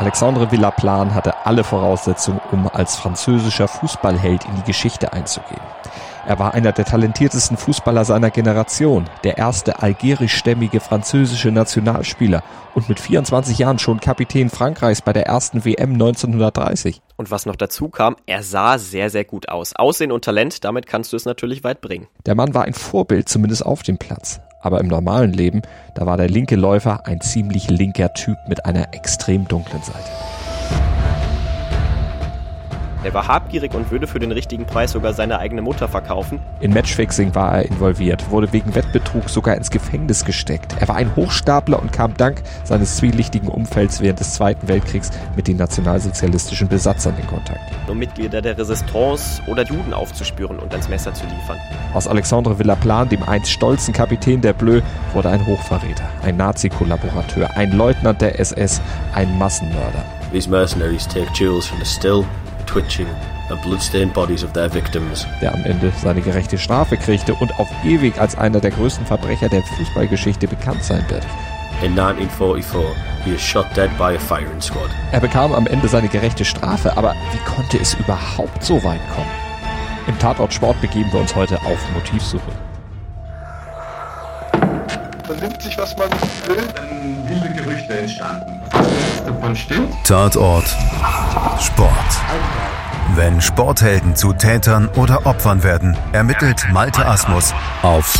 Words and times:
Alexandre 0.00 0.50
Villaplan 0.50 1.14
hatte 1.14 1.44
alle 1.44 1.62
Voraussetzungen, 1.62 2.40
um 2.52 2.66
als 2.72 2.96
französischer 2.96 3.68
Fußballheld 3.68 4.46
in 4.46 4.56
die 4.56 4.62
Geschichte 4.62 5.12
einzugehen. 5.12 5.60
Er 6.26 6.38
war 6.38 6.54
einer 6.54 6.72
der 6.72 6.86
talentiertesten 6.86 7.58
Fußballer 7.58 8.06
seiner 8.06 8.30
Generation, 8.30 9.10
der 9.24 9.36
erste 9.36 9.82
algerischstämmige 9.82 10.80
französische 10.80 11.50
Nationalspieler 11.50 12.42
und 12.74 12.88
mit 12.88 12.98
24 12.98 13.58
Jahren 13.58 13.78
schon 13.78 14.00
Kapitän 14.00 14.48
Frankreichs 14.48 15.02
bei 15.02 15.12
der 15.12 15.26
ersten 15.26 15.66
WM 15.66 15.92
1930. 15.92 17.02
Und 17.18 17.30
was 17.30 17.44
noch 17.44 17.56
dazu 17.56 17.90
kam, 17.90 18.16
er 18.24 18.42
sah 18.42 18.78
sehr, 18.78 19.10
sehr 19.10 19.24
gut 19.24 19.50
aus. 19.50 19.76
Aussehen 19.76 20.12
und 20.12 20.24
Talent, 20.24 20.64
damit 20.64 20.86
kannst 20.86 21.12
du 21.12 21.16
es 21.18 21.26
natürlich 21.26 21.62
weit 21.62 21.82
bringen. 21.82 22.06
Der 22.24 22.34
Mann 22.34 22.54
war 22.54 22.64
ein 22.64 22.72
Vorbild, 22.72 23.28
zumindest 23.28 23.66
auf 23.66 23.82
dem 23.82 23.98
Platz 23.98 24.40
aber 24.60 24.80
im 24.80 24.88
normalen 24.88 25.32
Leben, 25.32 25.62
da 25.94 26.06
war 26.06 26.16
der 26.16 26.28
linke 26.28 26.56
Läufer 26.56 27.06
ein 27.06 27.20
ziemlich 27.20 27.68
linker 27.68 28.12
Typ 28.14 28.38
mit 28.46 28.64
einer 28.66 28.94
extrem 28.94 29.48
dunklen 29.48 29.82
Seite. 29.82 30.10
Er 33.02 33.14
war 33.14 33.28
habgierig 33.28 33.72
und 33.74 33.90
würde 33.90 34.06
für 34.06 34.18
den 34.18 34.30
richtigen 34.30 34.66
Preis 34.66 34.92
sogar 34.92 35.14
seine 35.14 35.38
eigene 35.38 35.62
Mutter 35.62 35.88
verkaufen. 35.88 36.38
In 36.60 36.74
Matchfixing 36.74 37.34
war 37.34 37.54
er 37.54 37.64
involviert, 37.64 38.30
wurde 38.30 38.52
wegen 38.52 38.74
Wettbetrug 38.74 39.30
sogar 39.30 39.56
ins 39.56 39.70
Gefängnis 39.70 40.26
gesteckt. 40.26 40.76
Er 40.78 40.88
war 40.88 40.96
ein 40.96 41.16
Hochstapler 41.16 41.80
und 41.80 41.92
kam 41.92 42.14
dank 42.14 42.42
seines 42.64 42.98
zwielichtigen 42.98 43.48
Umfelds 43.48 44.02
während 44.02 44.20
des 44.20 44.34
Zweiten 44.34 44.68
Weltkriegs 44.68 45.10
mit 45.34 45.48
den 45.48 45.56
nationalsozialistischen 45.56 46.68
Besatzern 46.68 47.14
in 47.18 47.26
Kontakt. 47.26 47.60
Um 47.88 47.98
Mitglieder 47.98 48.42
der 48.42 48.58
Resistance 48.58 49.40
oder 49.46 49.64
Juden 49.64 49.94
aufzuspüren 49.94 50.58
und 50.58 50.70
ans 50.72 50.90
Messer 50.90 51.14
zu 51.14 51.24
liefern. 51.24 51.58
Aus 51.94 52.06
Alexandre 52.06 52.58
Villaplan, 52.58 53.08
dem 53.08 53.22
einst 53.22 53.50
stolzen 53.50 53.94
Kapitän 53.94 54.42
der 54.42 54.52
Bleu, 54.52 54.82
wurde 55.14 55.30
ein 55.30 55.46
Hochverräter, 55.46 56.04
ein 56.22 56.36
Nazi-Kollaborateur, 56.36 57.48
ein 57.56 57.72
Leutnant 57.72 58.20
der 58.20 58.38
SS, 58.38 58.82
ein 59.14 59.38
Massenmörder. 59.38 60.04
These 60.32 60.48
mercenaries 60.48 61.08
take 61.08 61.28
jewels 61.32 61.66
from 61.66 61.80
the 61.80 61.84
still 61.84 62.24
twitching 62.66 63.06
and 63.50 63.60
bloodstained 63.62 64.12
bodies 64.12 64.44
of 64.44 64.52
their 64.52 64.72
victims. 64.72 65.26
Der 65.40 65.54
am 65.54 65.64
Ende 65.64 65.92
seine 66.02 66.20
gerechte 66.20 66.58
Strafe 66.58 66.96
kriegte 66.96 67.34
und 67.34 67.58
auf 67.58 67.68
ewig 67.84 68.20
als 68.20 68.36
einer 68.36 68.60
der 68.60 68.70
größten 68.70 69.06
Verbrecher 69.06 69.48
der 69.48 69.62
Fußballgeschichte 69.62 70.48
bekannt 70.48 70.84
sein 70.84 71.04
wird. 71.08 71.24
In 71.82 71.98
1944, 71.98 72.94
he 73.24 73.30
is 73.32 73.40
shot 73.40 73.66
dead 73.74 73.90
by 73.96 74.14
a 74.14 74.18
firing 74.18 74.60
squad. 74.60 74.90
Er 75.12 75.20
bekam 75.20 75.52
am 75.52 75.66
Ende 75.66 75.88
seine 75.88 76.08
gerechte 76.08 76.44
Strafe, 76.44 76.96
aber 76.96 77.14
wie 77.32 77.50
konnte 77.50 77.78
es 77.78 77.94
überhaupt 77.94 78.62
so 78.62 78.82
weit 78.84 79.00
kommen? 79.14 79.30
Im 80.06 80.18
Tatort 80.18 80.52
Sport 80.52 80.80
begeben 80.80 81.12
wir 81.12 81.20
uns 81.20 81.34
heute 81.34 81.56
auf 81.64 81.78
Motivsuche. 81.94 82.50
Man 85.28 85.38
nimmt 85.38 85.62
sich, 85.62 85.78
was 85.78 85.96
man 85.96 86.10
will. 86.46 86.62
Dann 86.74 87.28
wilde 87.28 87.62
Gerüchte 87.62 87.98
entstanden. 87.98 88.60
Davon 89.30 89.54
stimmt. 89.54 89.94
Tatort 90.04 90.64
Sport. 91.60 91.88
Wenn 93.14 93.40
Sporthelden 93.40 94.16
zu 94.16 94.32
Tätern 94.32 94.88
oder 94.96 95.24
Opfern 95.24 95.62
werden, 95.62 95.96
ermittelt 96.12 96.66
Malte 96.72 97.06
Asmus 97.06 97.54
auf 97.82 98.12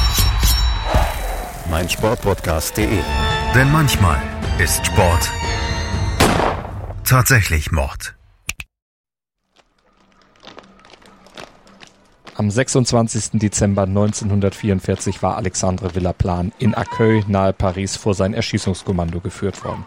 meinsportpodcast.de. 1.69 3.01
Denn 3.57 3.73
manchmal 3.73 4.19
ist 4.59 4.87
Sport 4.87 5.31
tatsächlich 7.05 7.73
Mord. 7.73 8.15
Am 12.37 12.51
26. 12.53 13.31
Dezember 13.41 13.83
1944 13.83 15.23
war 15.25 15.37
Alexandre 15.37 15.93
Villaplan 15.97 16.53
in 16.61 16.77
Accueil 16.77 17.25
nahe 17.27 17.53
Paris 17.53 17.97
vor 17.97 18.15
sein 18.15 18.33
Erschießungskommando 18.33 19.19
geführt 19.21 19.65
worden. 19.65 19.85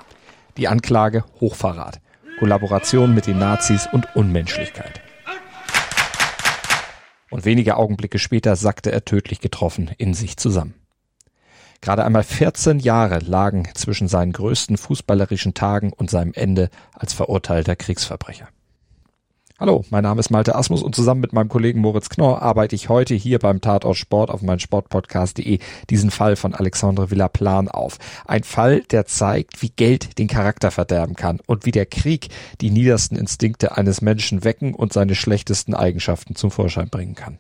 Die 0.57 0.67
Anklage 0.67 1.23
Hochverrat, 1.39 1.99
Kollaboration 2.37 3.15
mit 3.15 3.25
den 3.25 3.39
Nazis 3.39 3.87
und 3.91 4.15
Unmenschlichkeit. 4.15 5.01
Und 7.31 7.45
wenige 7.45 7.77
Augenblicke 7.77 8.19
später 8.19 8.55
sackte 8.55 8.91
er 8.91 9.03
tödlich 9.03 9.41
getroffen 9.41 9.89
in 9.97 10.13
sich 10.13 10.37
zusammen. 10.37 10.75
Gerade 11.81 12.05
einmal 12.05 12.23
14 12.23 12.77
Jahre 12.77 13.17
lagen 13.17 13.67
zwischen 13.73 14.07
seinen 14.07 14.31
größten 14.31 14.77
fußballerischen 14.77 15.55
Tagen 15.55 15.91
und 15.91 16.11
seinem 16.11 16.33
Ende 16.35 16.69
als 16.93 17.13
verurteilter 17.13 17.75
Kriegsverbrecher. 17.75 18.47
Hallo, 19.59 19.85
mein 19.91 20.01
Name 20.01 20.19
ist 20.19 20.31
Malte 20.31 20.55
Asmus 20.55 20.81
und 20.81 20.95
zusammen 20.95 21.21
mit 21.21 21.31
meinem 21.31 21.47
Kollegen 21.47 21.79
Moritz 21.79 22.09
Knorr 22.09 22.41
arbeite 22.41 22.75
ich 22.75 22.89
heute 22.89 23.13
hier 23.13 23.37
beim 23.37 23.61
Tatort 23.61 23.97
Sport 23.97 24.31
auf 24.31 24.41
mein 24.41 24.59
Sportpodcast.de 24.59 25.59
diesen 25.91 26.09
Fall 26.09 26.35
von 26.35 26.55
Alexandre 26.55 27.11
Villaplan 27.11 27.67
auf. 27.67 27.99
Ein 28.25 28.43
Fall, 28.43 28.81
der 28.81 29.05
zeigt, 29.05 29.61
wie 29.61 29.69
Geld 29.69 30.17
den 30.17 30.27
Charakter 30.27 30.71
verderben 30.71 31.15
kann 31.15 31.39
und 31.45 31.67
wie 31.67 31.71
der 31.71 31.85
Krieg 31.85 32.29
die 32.61 32.71
niedersten 32.71 33.15
Instinkte 33.15 33.77
eines 33.77 34.01
Menschen 34.01 34.43
wecken 34.43 34.73
und 34.73 34.91
seine 34.91 35.13
schlechtesten 35.13 35.75
Eigenschaften 35.75 36.35
zum 36.35 36.49
Vorschein 36.49 36.89
bringen 36.89 37.13
kann. 37.13 37.37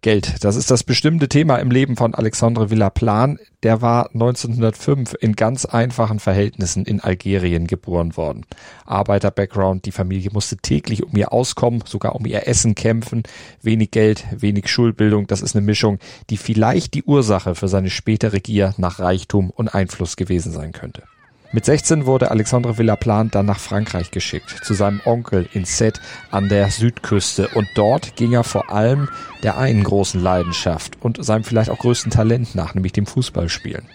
Geld. 0.00 0.44
Das 0.44 0.56
ist 0.56 0.70
das 0.70 0.84
bestimmte 0.84 1.28
Thema 1.28 1.56
im 1.56 1.70
Leben 1.70 1.96
von 1.96 2.14
Alexandre 2.14 2.70
Villaplan. 2.70 3.38
Der 3.62 3.82
war 3.82 4.10
1905 4.14 5.16
in 5.20 5.34
ganz 5.34 5.64
einfachen 5.64 6.20
Verhältnissen 6.20 6.84
in 6.84 7.00
Algerien 7.00 7.66
geboren 7.66 8.16
worden. 8.16 8.46
Arbeiter-Background, 8.86 9.84
die 9.84 9.92
Familie 9.92 10.30
musste 10.32 10.56
täglich 10.56 11.02
um 11.02 11.16
ihr 11.16 11.32
Auskommen, 11.32 11.82
sogar 11.84 12.14
um 12.14 12.26
ihr 12.26 12.46
Essen 12.46 12.74
kämpfen. 12.74 13.24
Wenig 13.62 13.90
Geld, 13.90 14.24
wenig 14.30 14.68
Schulbildung, 14.68 15.26
das 15.26 15.42
ist 15.42 15.56
eine 15.56 15.66
Mischung, 15.66 15.98
die 16.30 16.36
vielleicht 16.36 16.94
die 16.94 17.02
Ursache 17.02 17.54
für 17.54 17.68
seine 17.68 17.90
spätere 17.90 18.40
Gier 18.40 18.74
nach 18.76 19.00
Reichtum 19.00 19.50
und 19.50 19.74
Einfluss 19.74 20.16
gewesen 20.16 20.52
sein 20.52 20.72
könnte. 20.72 21.02
Mit 21.50 21.64
16 21.64 22.04
wurde 22.04 22.30
Alexandre 22.30 22.76
Villaplan 22.76 23.30
dann 23.30 23.46
nach 23.46 23.58
Frankreich 23.58 24.10
geschickt, 24.10 24.50
zu 24.62 24.74
seinem 24.74 25.00
Onkel 25.06 25.48
in 25.54 25.64
Sète 25.64 25.98
an 26.30 26.50
der 26.50 26.70
Südküste. 26.70 27.48
Und 27.54 27.66
dort 27.74 28.16
ging 28.16 28.32
er 28.32 28.44
vor 28.44 28.70
allem 28.70 29.08
der 29.42 29.56
einen 29.56 29.82
großen 29.82 30.22
Leidenschaft 30.22 30.98
und 31.00 31.24
seinem 31.24 31.44
vielleicht 31.44 31.70
auch 31.70 31.78
größten 31.78 32.10
Talent 32.10 32.54
nach, 32.54 32.74
nämlich 32.74 32.92
dem 32.92 33.06
Fußballspielen. 33.06 33.86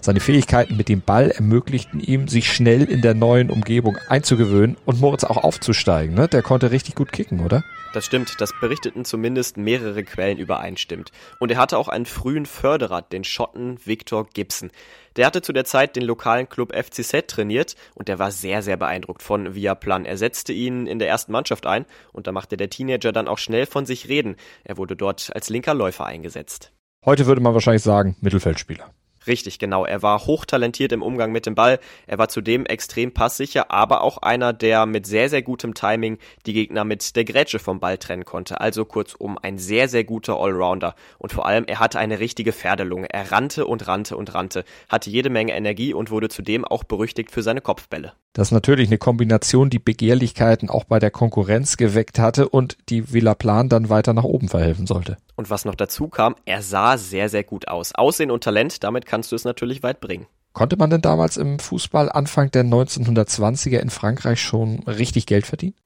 Seine 0.00 0.20
Fähigkeiten 0.20 0.76
mit 0.76 0.88
dem 0.88 1.00
Ball 1.00 1.30
ermöglichten 1.30 2.00
ihm, 2.00 2.28
sich 2.28 2.52
schnell 2.52 2.84
in 2.84 3.02
der 3.02 3.14
neuen 3.14 3.50
Umgebung 3.50 3.98
einzugewöhnen 4.08 4.76
und 4.84 5.00
Moritz 5.00 5.24
auch 5.24 5.38
aufzusteigen. 5.38 6.14
Ne? 6.14 6.28
Der 6.28 6.42
konnte 6.42 6.70
richtig 6.70 6.94
gut 6.94 7.12
kicken, 7.12 7.40
oder? 7.40 7.64
Das 7.94 8.04
stimmt, 8.04 8.40
das 8.40 8.52
berichteten 8.60 9.04
zumindest 9.06 9.56
mehrere 9.56 10.04
Quellen 10.04 10.38
übereinstimmt. 10.38 11.10
Und 11.38 11.50
er 11.50 11.58
hatte 11.58 11.78
auch 11.78 11.88
einen 11.88 12.04
frühen 12.04 12.44
Förderer, 12.44 13.00
den 13.00 13.24
Schotten 13.24 13.78
Victor 13.84 14.26
Gibson. 14.26 14.70
Der 15.16 15.26
hatte 15.26 15.40
zu 15.40 15.52
der 15.52 15.64
Zeit 15.64 15.96
den 15.96 16.04
lokalen 16.04 16.48
Club 16.48 16.74
FCZ 16.74 17.26
trainiert 17.26 17.76
und 17.94 18.08
der 18.08 18.18
war 18.18 18.30
sehr, 18.30 18.62
sehr 18.62 18.76
beeindruckt 18.76 19.22
von 19.22 19.54
Viaplan. 19.54 20.04
Er 20.04 20.18
setzte 20.18 20.52
ihn 20.52 20.86
in 20.86 20.98
der 20.98 21.08
ersten 21.08 21.32
Mannschaft 21.32 21.66
ein 21.66 21.86
und 22.12 22.26
da 22.26 22.32
machte 22.32 22.56
der 22.56 22.70
Teenager 22.70 23.10
dann 23.10 23.26
auch 23.26 23.38
schnell 23.38 23.66
von 23.66 23.86
sich 23.86 24.08
reden. 24.08 24.36
Er 24.64 24.76
wurde 24.76 24.94
dort 24.94 25.30
als 25.34 25.48
linker 25.48 25.74
Läufer 25.74 26.04
eingesetzt. 26.04 26.72
Heute 27.04 27.26
würde 27.26 27.40
man 27.40 27.54
wahrscheinlich 27.54 27.82
sagen, 27.82 28.16
Mittelfeldspieler. 28.20 28.92
Richtig, 29.28 29.58
genau. 29.58 29.84
Er 29.84 30.02
war 30.02 30.26
hochtalentiert 30.26 30.90
im 30.92 31.02
Umgang 31.02 31.30
mit 31.32 31.46
dem 31.46 31.54
Ball. 31.54 31.78
Er 32.06 32.18
war 32.18 32.28
zudem 32.28 32.64
extrem 32.66 33.12
passsicher, 33.12 33.70
aber 33.70 34.00
auch 34.00 34.18
einer, 34.18 34.52
der 34.52 34.86
mit 34.86 35.06
sehr, 35.06 35.28
sehr 35.28 35.42
gutem 35.42 35.74
Timing 35.74 36.18
die 36.46 36.54
Gegner 36.54 36.84
mit 36.84 37.14
der 37.14 37.24
Grätsche 37.24 37.58
vom 37.58 37.78
Ball 37.78 37.98
trennen 37.98 38.24
konnte. 38.24 38.60
Also 38.60 38.86
kurzum 38.86 39.38
ein 39.40 39.58
sehr, 39.58 39.88
sehr 39.88 40.04
guter 40.04 40.40
Allrounder. 40.40 40.94
Und 41.18 41.32
vor 41.32 41.46
allem, 41.46 41.64
er 41.66 41.78
hatte 41.78 41.98
eine 41.98 42.20
richtige 42.20 42.52
Pferdelunge. 42.52 43.08
Er 43.10 43.30
rannte 43.30 43.66
und 43.66 43.86
rannte 43.86 44.16
und 44.16 44.34
rannte, 44.34 44.64
hatte 44.88 45.10
jede 45.10 45.28
Menge 45.28 45.52
Energie 45.52 45.92
und 45.92 46.10
wurde 46.10 46.30
zudem 46.30 46.64
auch 46.64 46.84
berüchtigt 46.84 47.30
für 47.30 47.42
seine 47.42 47.60
Kopfbälle. 47.60 48.14
Das 48.32 48.48
ist 48.48 48.52
natürlich 48.52 48.88
eine 48.88 48.98
Kombination, 48.98 49.68
die 49.68 49.78
Begehrlichkeiten 49.78 50.70
auch 50.70 50.84
bei 50.84 50.98
der 50.98 51.10
Konkurrenz 51.10 51.76
geweckt 51.76 52.18
hatte 52.18 52.48
und 52.48 52.78
die 52.88 53.12
Villa 53.12 53.34
Plan 53.34 53.68
dann 53.68 53.90
weiter 53.90 54.14
nach 54.14 54.24
oben 54.24 54.48
verhelfen 54.48 54.86
sollte. 54.86 55.18
Und 55.38 55.50
was 55.50 55.64
noch 55.64 55.76
dazu 55.76 56.08
kam, 56.08 56.34
er 56.46 56.62
sah 56.62 56.98
sehr, 56.98 57.28
sehr 57.28 57.44
gut 57.44 57.68
aus. 57.68 57.94
Aussehen 57.94 58.32
und 58.32 58.42
Talent, 58.42 58.82
damit 58.82 59.06
kannst 59.06 59.30
du 59.30 59.36
es 59.36 59.44
natürlich 59.44 59.84
weit 59.84 60.00
bringen. 60.00 60.26
Konnte 60.52 60.76
man 60.76 60.90
denn 60.90 61.00
damals 61.00 61.36
im 61.36 61.60
Fußball 61.60 62.10
Anfang 62.10 62.50
der 62.50 62.64
1920er 62.64 63.78
in 63.78 63.90
Frankreich 63.90 64.42
schon 64.42 64.80
richtig 64.80 65.26
Geld 65.26 65.46
verdienen? 65.46 65.76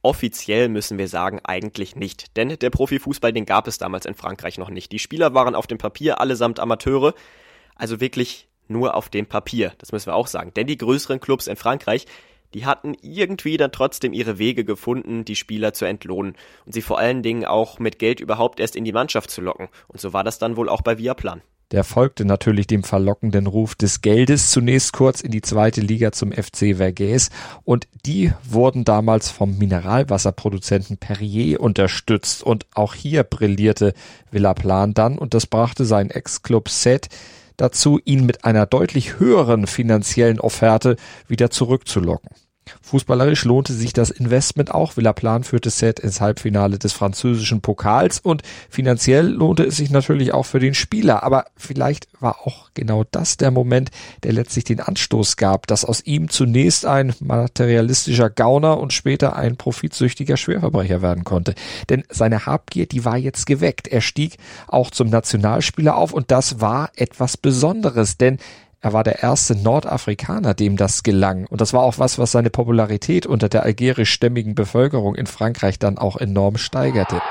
Offiziell 0.00 0.70
müssen 0.70 0.96
wir 0.96 1.08
sagen, 1.08 1.40
eigentlich 1.44 1.96
nicht. 1.96 2.34
Denn 2.38 2.48
der 2.58 2.70
Profifußball, 2.70 3.34
den 3.34 3.44
gab 3.44 3.68
es 3.68 3.76
damals 3.76 4.06
in 4.06 4.14
Frankreich 4.14 4.56
noch 4.56 4.70
nicht. 4.70 4.90
Die 4.90 4.98
Spieler 4.98 5.34
waren 5.34 5.54
auf 5.54 5.66
dem 5.66 5.76
Papier 5.76 6.18
allesamt 6.18 6.58
Amateure. 6.58 7.12
Also 7.74 8.00
wirklich 8.00 8.48
nur 8.68 8.94
auf 8.94 9.10
dem 9.10 9.26
Papier. 9.26 9.74
Das 9.76 9.92
müssen 9.92 10.06
wir 10.06 10.14
auch 10.14 10.28
sagen. 10.28 10.54
Denn 10.56 10.66
die 10.66 10.78
größeren 10.78 11.20
Clubs 11.20 11.46
in 11.46 11.56
Frankreich, 11.56 12.06
die 12.54 12.64
hatten 12.64 12.94
irgendwie 13.02 13.56
dann 13.56 13.72
trotzdem 13.72 14.12
ihre 14.12 14.38
Wege 14.38 14.64
gefunden, 14.64 15.24
die 15.24 15.36
Spieler 15.36 15.72
zu 15.72 15.84
entlohnen 15.84 16.36
und 16.64 16.72
sie 16.72 16.82
vor 16.82 16.98
allen 16.98 17.22
Dingen 17.22 17.44
auch 17.44 17.78
mit 17.78 17.98
Geld 17.98 18.20
überhaupt 18.20 18.60
erst 18.60 18.76
in 18.76 18.84
die 18.84 18.92
Mannschaft 18.92 19.30
zu 19.30 19.40
locken. 19.40 19.68
Und 19.88 20.00
so 20.00 20.12
war 20.12 20.24
das 20.24 20.38
dann 20.38 20.56
wohl 20.56 20.68
auch 20.68 20.82
bei 20.82 20.98
Viaplan. 20.98 21.42
Der 21.70 21.82
folgte 21.82 22.24
natürlich 22.24 22.66
dem 22.66 22.84
verlockenden 22.84 23.46
Ruf 23.46 23.74
des 23.74 24.02
Geldes 24.02 24.50
zunächst 24.50 24.92
kurz 24.92 25.20
in 25.22 25.32
die 25.32 25.40
zweite 25.40 25.80
Liga 25.80 26.12
zum 26.12 26.30
FC 26.30 26.76
Vergès 26.76 27.30
und 27.64 27.88
die 28.06 28.32
wurden 28.48 28.84
damals 28.84 29.30
vom 29.30 29.58
Mineralwasserproduzenten 29.58 30.98
Perrier 30.98 31.60
unterstützt 31.60 32.42
und 32.44 32.66
auch 32.74 32.94
hier 32.94 33.24
brillierte 33.24 33.94
Villaplan 34.30 34.94
dann 34.94 35.18
und 35.18 35.34
das 35.34 35.46
brachte 35.46 35.84
sein 35.84 36.10
Ex-Club 36.10 36.68
Set 36.68 37.08
dazu, 37.56 37.98
ihn 38.04 38.26
mit 38.26 38.44
einer 38.44 38.66
deutlich 38.66 39.18
höheren 39.18 39.66
finanziellen 39.66 40.40
Offerte 40.40 40.96
wieder 41.28 41.50
zurückzulocken. 41.50 42.30
Fußballerisch 42.82 43.44
lohnte 43.44 43.72
sich 43.72 43.92
das 43.92 44.10
Investment 44.10 44.72
auch. 44.72 44.96
Villaplan 44.96 45.44
führte 45.44 45.70
Set 45.70 46.00
ins 46.00 46.20
Halbfinale 46.20 46.78
des 46.78 46.92
französischen 46.92 47.60
Pokals 47.60 48.20
und 48.20 48.42
finanziell 48.70 49.26
lohnte 49.26 49.64
es 49.64 49.76
sich 49.76 49.90
natürlich 49.90 50.32
auch 50.32 50.46
für 50.46 50.60
den 50.60 50.74
Spieler. 50.74 51.22
Aber 51.22 51.46
vielleicht 51.56 52.08
war 52.20 52.40
auch 52.46 52.70
genau 52.74 53.04
das 53.10 53.36
der 53.36 53.50
Moment, 53.50 53.90
der 54.22 54.32
letztlich 54.32 54.64
den 54.64 54.80
Anstoß 54.80 55.36
gab, 55.36 55.66
dass 55.66 55.84
aus 55.84 56.02
ihm 56.04 56.28
zunächst 56.28 56.86
ein 56.86 57.14
materialistischer 57.20 58.30
Gauner 58.30 58.78
und 58.78 58.92
später 58.92 59.36
ein 59.36 59.56
profitsüchtiger 59.56 60.36
Schwerverbrecher 60.36 61.02
werden 61.02 61.24
konnte. 61.24 61.54
Denn 61.88 62.04
seine 62.08 62.46
Habgier, 62.46 62.86
die 62.86 63.04
war 63.04 63.16
jetzt 63.16 63.46
geweckt. 63.46 63.88
Er 63.88 64.00
stieg 64.00 64.36
auch 64.66 64.90
zum 64.90 65.08
Nationalspieler 65.08 65.96
auf 65.96 66.12
und 66.12 66.30
das 66.30 66.60
war 66.60 66.90
etwas 66.96 67.36
Besonderes, 67.36 68.16
denn 68.16 68.38
er 68.84 68.92
war 68.92 69.02
der 69.02 69.22
erste 69.22 69.56
Nordafrikaner, 69.56 70.52
dem 70.52 70.76
das 70.76 71.02
gelang. 71.02 71.46
Und 71.48 71.62
das 71.62 71.72
war 71.72 71.84
auch 71.84 71.98
was, 71.98 72.18
was 72.18 72.32
seine 72.32 72.50
Popularität 72.50 73.24
unter 73.24 73.48
der 73.48 73.62
algerischstämmigen 73.62 74.54
Bevölkerung 74.54 75.14
in 75.14 75.24
Frankreich 75.24 75.78
dann 75.78 75.96
auch 75.96 76.18
enorm 76.18 76.58
steigerte. 76.58 77.22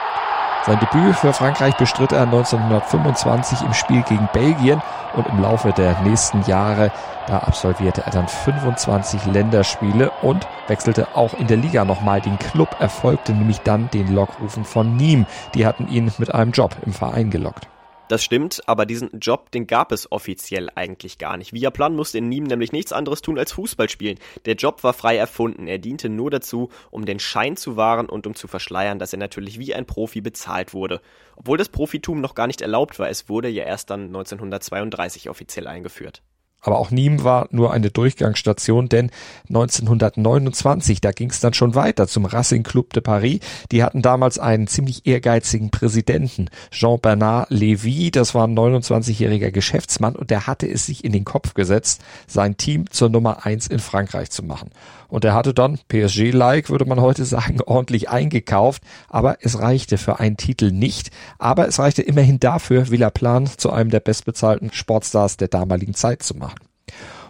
Sein 0.66 0.80
Debüt 0.80 1.16
für 1.16 1.32
Frankreich 1.32 1.76
bestritt 1.76 2.12
er 2.12 2.24
1925 2.24 3.62
im 3.62 3.74
Spiel 3.76 4.02
gegen 4.02 4.28
Belgien 4.34 4.82
und 5.16 5.28
im 5.28 5.44
Laufe 5.44 5.72
der 5.74 6.02
nächsten 6.02 6.42
Jahre, 6.48 6.92
da 7.28 7.38
absolvierte 7.38 8.02
er 8.04 8.12
dann 8.12 8.28
25 8.28 9.28
Länderspiele 9.28 10.10
und 10.24 10.48
wechselte 10.66 11.16
auch 11.16 11.36
in 11.36 11.46
der 11.46 11.58
Liga 11.58 11.86
nochmal. 11.86 12.20
Den 12.22 12.40
Club 12.40 12.76
erfolgte 12.80 13.32
nämlich 13.32 13.60
dann 13.60 13.92
den 13.92 14.12
Lockrufen 14.12 14.66
von 14.66 14.98
Nîmes. 14.98 15.28
Die 15.54 15.68
hatten 15.68 15.88
ihn 15.88 16.12
mit 16.18 16.34
einem 16.34 16.52
Job 16.52 16.76
im 16.84 16.94
Verein 16.94 17.30
gelockt. 17.30 17.68
Das 18.10 18.22
stimmt, 18.24 18.62
aber 18.68 18.86
diesen 18.86 19.20
Job, 19.20 19.50
den 19.52 19.66
gab 19.66 19.94
es 19.94 20.12
offiziell 20.12 20.70
eigentlich 20.76 21.18
gar 21.18 21.38
nicht. 21.38 21.54
Viaplan 21.54 21.96
musste 21.96 22.18
in 22.18 22.30
Nîmes 22.30 22.50
nämlich 22.50 22.74
nichts 22.74 22.92
anderes 22.92 23.22
tun 23.22 23.40
als 23.40 23.54
Fußball 23.54 23.88
spielen. 23.90 24.20
Der 24.46 24.56
Job 24.56 24.84
war 24.84 24.94
frei 24.94 25.16
erfunden. 25.16 25.68
Er 25.68 25.78
diente 25.78 26.10
nur 26.10 26.30
dazu, 26.30 26.70
um 26.92 27.06
den 27.06 27.20
Schein 27.20 27.56
zu 27.56 27.78
wahren 27.78 28.10
und 28.10 28.28
um 28.28 28.36
zu 28.36 28.48
verschleiern, 28.48 29.00
dass 29.00 29.14
er 29.14 29.20
natürlich 29.20 29.58
wie 29.58 29.74
ein 29.74 29.86
Profi 29.86 30.20
bezahlt 30.20 30.74
wurde. 30.74 31.02
Obwohl 31.38 31.58
das 31.58 31.70
Profitum 31.70 32.20
noch 32.20 32.36
gar 32.36 32.48
nicht 32.48 32.62
erlaubt 32.62 33.00
war, 33.00 33.10
es 33.10 33.30
wurde 33.30 33.48
ja 33.48 33.64
erst 33.64 33.90
dann 33.90 34.08
1932 34.08 35.30
offiziell 35.30 35.68
eingeführt. 35.68 36.22
Aber 36.64 36.80
auch 36.80 36.92
Nîmes 36.92 37.24
war 37.24 37.48
nur 37.52 37.74
eine 37.74 37.92
Durchgangsstation, 37.92 38.88
denn 38.88 39.12
1929, 39.50 41.02
da 41.02 41.12
ging 41.12 41.30
es 41.30 41.42
dann 41.42 41.54
schon 41.54 41.76
weiter 41.76 42.08
zum 42.08 42.26
Racing 42.26 42.64
Club 42.64 42.94
de 42.94 43.02
Paris. 43.02 43.42
Die 43.72 43.84
hatten 43.84 44.02
damals 44.02 44.40
einen 44.40 44.68
ziemlich 44.68 45.06
ehrgeizigen 45.06 45.72
Präsidenten, 45.72 46.50
Jean-Bernard 46.72 47.52
Lévy. 47.52 48.12
Das 48.12 48.34
war 48.34 48.48
ein 48.48 48.58
29-jähriger 48.58 49.52
Geschäftsmann 49.52 50.16
und 50.16 50.30
der 50.30 50.48
hatte 50.48 50.68
es 50.68 50.86
sich 50.86 51.04
in 51.04 51.12
den 51.12 51.26
Kopf 51.26 51.54
gesetzt, 51.54 52.02
sein 52.28 52.56
Team 52.56 52.90
zur 52.90 53.10
Nummer 53.10 53.46
eins 53.46 53.68
in 53.68 53.80
Frankreich 53.80 54.32
zu 54.32 54.44
machen. 54.44 54.72
Und 55.14 55.24
er 55.26 55.36
hatte 55.36 55.54
dann, 55.54 55.78
PSG-like 55.90 56.72
würde 56.72 56.86
man 56.86 57.00
heute 57.00 57.24
sagen, 57.26 57.60
ordentlich 57.66 58.10
eingekauft, 58.10 58.82
aber 59.10 59.38
es 59.42 59.60
reichte 59.60 60.00
für 60.00 60.20
einen 60.20 60.38
Titel 60.38 60.72
nicht. 60.72 61.12
Aber 61.38 61.68
es 61.68 61.78
reichte 61.78 62.02
immerhin 62.02 62.40
dafür, 62.40 62.90
Villaplan 62.90 63.46
zu 63.46 63.72
einem 63.72 63.92
der 63.92 64.00
bestbezahlten 64.00 64.72
Sportstars 64.74 65.38
der 65.38 65.50
damaligen 65.50 65.94
Zeit 65.94 66.24
zu 66.24 66.36
machen. 66.36 66.53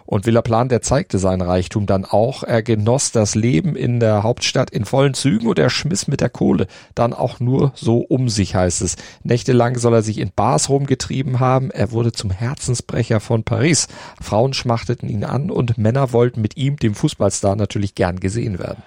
Und 0.06 0.26
Villaplan, 0.26 0.68
der 0.68 0.82
zeigte 0.82 1.18
seinen 1.18 1.40
Reichtum 1.40 1.86
dann 1.86 2.04
auch. 2.04 2.42
Er 2.42 2.62
genoss 2.62 3.10
das 3.10 3.34
Leben 3.34 3.74
in 3.74 4.00
der 4.00 4.22
Hauptstadt 4.22 4.70
in 4.70 4.84
vollen 4.84 5.14
Zügen 5.14 5.48
und 5.48 5.58
er 5.58 5.70
schmiss 5.70 6.08
mit 6.08 6.20
der 6.20 6.28
Kohle 6.28 6.66
dann 6.94 7.14
auch 7.14 7.40
nur 7.40 7.72
so 7.74 7.98
um 7.98 8.28
sich, 8.28 8.54
heißt 8.54 8.82
es. 8.82 8.96
Nächtelang 9.22 9.78
soll 9.78 9.94
er 9.94 10.02
sich 10.02 10.18
in 10.18 10.30
Bars 10.34 10.68
rumgetrieben 10.68 11.40
haben. 11.40 11.70
Er 11.70 11.90
wurde 11.90 12.12
zum 12.12 12.30
Herzensbrecher 12.30 13.20
von 13.20 13.44
Paris. 13.44 13.88
Frauen 14.20 14.52
schmachteten 14.52 15.08
ihn 15.08 15.24
an 15.24 15.50
und 15.50 15.78
Männer 15.78 16.12
wollten 16.12 16.42
mit 16.42 16.56
ihm, 16.56 16.76
dem 16.76 16.94
Fußballstar, 16.94 17.56
natürlich 17.56 17.94
gern 17.94 18.20
gesehen 18.20 18.58
werden. 18.58 18.82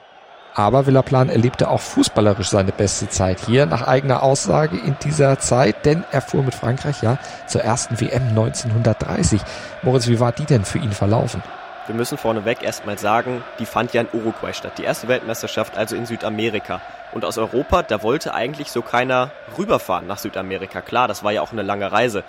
Aber 0.58 0.88
Villaplan 0.88 1.30
erlebte 1.30 1.70
auch 1.70 1.82
fußballerisch 1.82 2.50
seine 2.50 2.72
beste 2.72 3.08
Zeit 3.08 3.40
hier, 3.46 3.68
nach 3.68 3.84
eigener 3.84 4.24
Aussage 4.24 4.76
in 4.76 4.96
dieser 5.04 5.38
Zeit, 5.38 5.86
denn 5.86 6.04
er 6.12 6.20
fuhr 6.20 6.42
mit 6.42 6.56
Frankreich 6.56 7.04
ja 7.04 7.20
zur 7.46 7.62
ersten 7.62 8.02
WM 8.02 8.30
1930. 8.30 9.40
Moritz, 9.84 10.08
wie 10.08 10.20
war 10.20 10.32
die 10.32 10.46
denn 10.46 10.66
für 10.66 10.80
ihn 10.80 10.94
verlaufen? 10.94 11.44
Wir 11.86 11.94
müssen 11.94 12.18
vorneweg 12.18 12.64
erstmal 12.64 12.98
sagen, 12.98 13.44
die 13.60 13.68
fand 13.68 13.94
ja 13.94 14.02
in 14.02 14.08
Uruguay 14.12 14.52
statt. 14.52 14.74
Die 14.80 14.84
erste 14.84 15.08
Weltmeisterschaft 15.08 15.78
also 15.78 15.96
in 15.96 16.08
Südamerika. 16.08 16.82
Und 17.12 17.24
aus 17.24 17.38
Europa, 17.38 17.84
da 17.84 18.02
wollte 18.02 18.34
eigentlich 18.34 18.72
so 18.72 18.82
keiner 18.82 19.30
rüberfahren 19.60 20.08
nach 20.08 20.18
Südamerika. 20.18 20.82
Klar, 20.82 21.08
das 21.08 21.24
war 21.24 21.32
ja 21.32 21.44
auch 21.44 21.52
eine 21.52 21.62
lange 21.62 21.92
Reise 21.92 22.24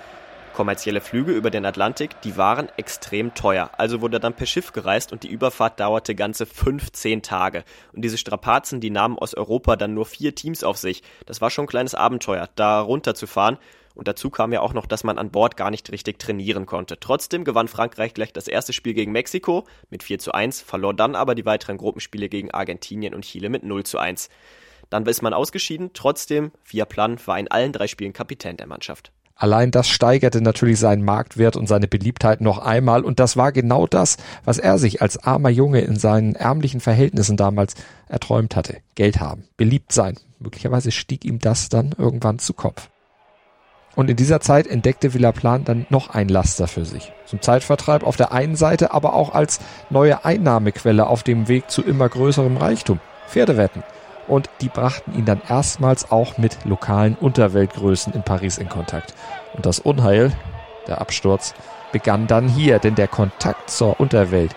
kommerzielle 0.58 1.00
Flüge 1.00 1.30
über 1.30 1.50
den 1.50 1.64
Atlantik, 1.64 2.20
die 2.22 2.36
waren 2.36 2.68
extrem 2.76 3.32
teuer. 3.32 3.70
Also 3.78 4.00
wurde 4.00 4.18
dann 4.18 4.34
per 4.34 4.44
Schiff 4.44 4.72
gereist 4.72 5.12
und 5.12 5.22
die 5.22 5.28
Überfahrt 5.28 5.78
dauerte 5.78 6.16
ganze 6.16 6.46
15 6.46 7.22
Tage. 7.22 7.62
Und 7.92 8.02
diese 8.02 8.18
Strapazen, 8.18 8.80
die 8.80 8.90
nahmen 8.90 9.16
aus 9.16 9.34
Europa 9.34 9.76
dann 9.76 9.94
nur 9.94 10.04
vier 10.04 10.34
Teams 10.34 10.64
auf 10.64 10.76
sich. 10.76 11.04
Das 11.26 11.40
war 11.40 11.50
schon 11.50 11.66
ein 11.66 11.68
kleines 11.68 11.94
Abenteuer, 11.94 12.48
da 12.56 12.80
runterzufahren. 12.80 13.58
Und 13.94 14.08
dazu 14.08 14.30
kam 14.30 14.52
ja 14.52 14.60
auch 14.60 14.74
noch, 14.74 14.86
dass 14.86 15.04
man 15.04 15.16
an 15.16 15.30
Bord 15.30 15.56
gar 15.56 15.70
nicht 15.70 15.92
richtig 15.92 16.18
trainieren 16.18 16.66
konnte. 16.66 16.98
Trotzdem 16.98 17.44
gewann 17.44 17.68
Frankreich 17.68 18.12
gleich 18.12 18.32
das 18.32 18.48
erste 18.48 18.72
Spiel 18.72 18.94
gegen 18.94 19.12
Mexiko 19.12 19.64
mit 19.90 20.02
4 20.02 20.18
zu 20.18 20.32
1, 20.32 20.60
verlor 20.60 20.92
dann 20.92 21.14
aber 21.14 21.36
die 21.36 21.46
weiteren 21.46 21.78
Gruppenspiele 21.78 22.28
gegen 22.28 22.50
Argentinien 22.50 23.14
und 23.14 23.24
Chile 23.24 23.48
mit 23.48 23.62
0 23.62 23.84
zu 23.84 23.98
1. 23.98 24.28
Dann 24.90 25.06
ist 25.06 25.22
man 25.22 25.34
ausgeschieden, 25.34 25.90
trotzdem, 25.94 26.50
via 26.64 26.84
Plan 26.84 27.16
war 27.26 27.38
in 27.38 27.48
allen 27.48 27.72
drei 27.72 27.86
Spielen 27.86 28.12
Kapitän 28.12 28.56
der 28.56 28.66
Mannschaft. 28.66 29.12
Allein 29.40 29.70
das 29.70 29.88
steigerte 29.88 30.40
natürlich 30.40 30.80
seinen 30.80 31.04
Marktwert 31.04 31.56
und 31.56 31.68
seine 31.68 31.86
Beliebtheit 31.86 32.40
noch 32.40 32.58
einmal. 32.58 33.04
Und 33.04 33.20
das 33.20 33.36
war 33.36 33.52
genau 33.52 33.86
das, 33.86 34.16
was 34.44 34.58
er 34.58 34.78
sich 34.78 35.00
als 35.00 35.22
armer 35.22 35.48
Junge 35.48 35.80
in 35.80 35.96
seinen 35.96 36.34
ärmlichen 36.34 36.80
Verhältnissen 36.80 37.36
damals 37.36 37.74
erträumt 38.08 38.56
hatte. 38.56 38.78
Geld 38.96 39.20
haben, 39.20 39.44
beliebt 39.56 39.92
sein. 39.92 40.16
Möglicherweise 40.40 40.90
stieg 40.90 41.24
ihm 41.24 41.38
das 41.38 41.68
dann 41.68 41.94
irgendwann 41.96 42.40
zu 42.40 42.52
Kopf. 42.52 42.90
Und 43.94 44.10
in 44.10 44.16
dieser 44.16 44.40
Zeit 44.40 44.66
entdeckte 44.66 45.14
Villaplan 45.14 45.64
dann 45.64 45.86
noch 45.88 46.10
ein 46.10 46.28
Laster 46.28 46.66
für 46.66 46.84
sich. 46.84 47.12
Zum 47.24 47.40
Zeitvertreib 47.40 48.02
auf 48.02 48.16
der 48.16 48.32
einen 48.32 48.56
Seite, 48.56 48.92
aber 48.92 49.14
auch 49.14 49.34
als 49.34 49.60
neue 49.88 50.24
Einnahmequelle 50.24 51.06
auf 51.06 51.22
dem 51.22 51.46
Weg 51.46 51.70
zu 51.70 51.82
immer 51.82 52.08
größerem 52.08 52.56
Reichtum. 52.56 52.98
Pferdewetten 53.28 53.84
und 54.28 54.50
die 54.60 54.68
brachten 54.68 55.14
ihn 55.14 55.24
dann 55.24 55.40
erstmals 55.48 56.10
auch 56.10 56.38
mit 56.38 56.64
lokalen 56.64 57.14
Unterweltgrößen 57.14 58.12
in 58.12 58.22
Paris 58.22 58.58
in 58.58 58.68
Kontakt. 58.68 59.14
Und 59.54 59.66
das 59.66 59.78
Unheil, 59.78 60.32
der 60.86 61.00
Absturz, 61.00 61.54
begann 61.92 62.26
dann 62.26 62.48
hier, 62.48 62.78
denn 62.78 62.94
der 62.94 63.08
Kontakt 63.08 63.70
zur 63.70 63.98
Unterwelt, 63.98 64.54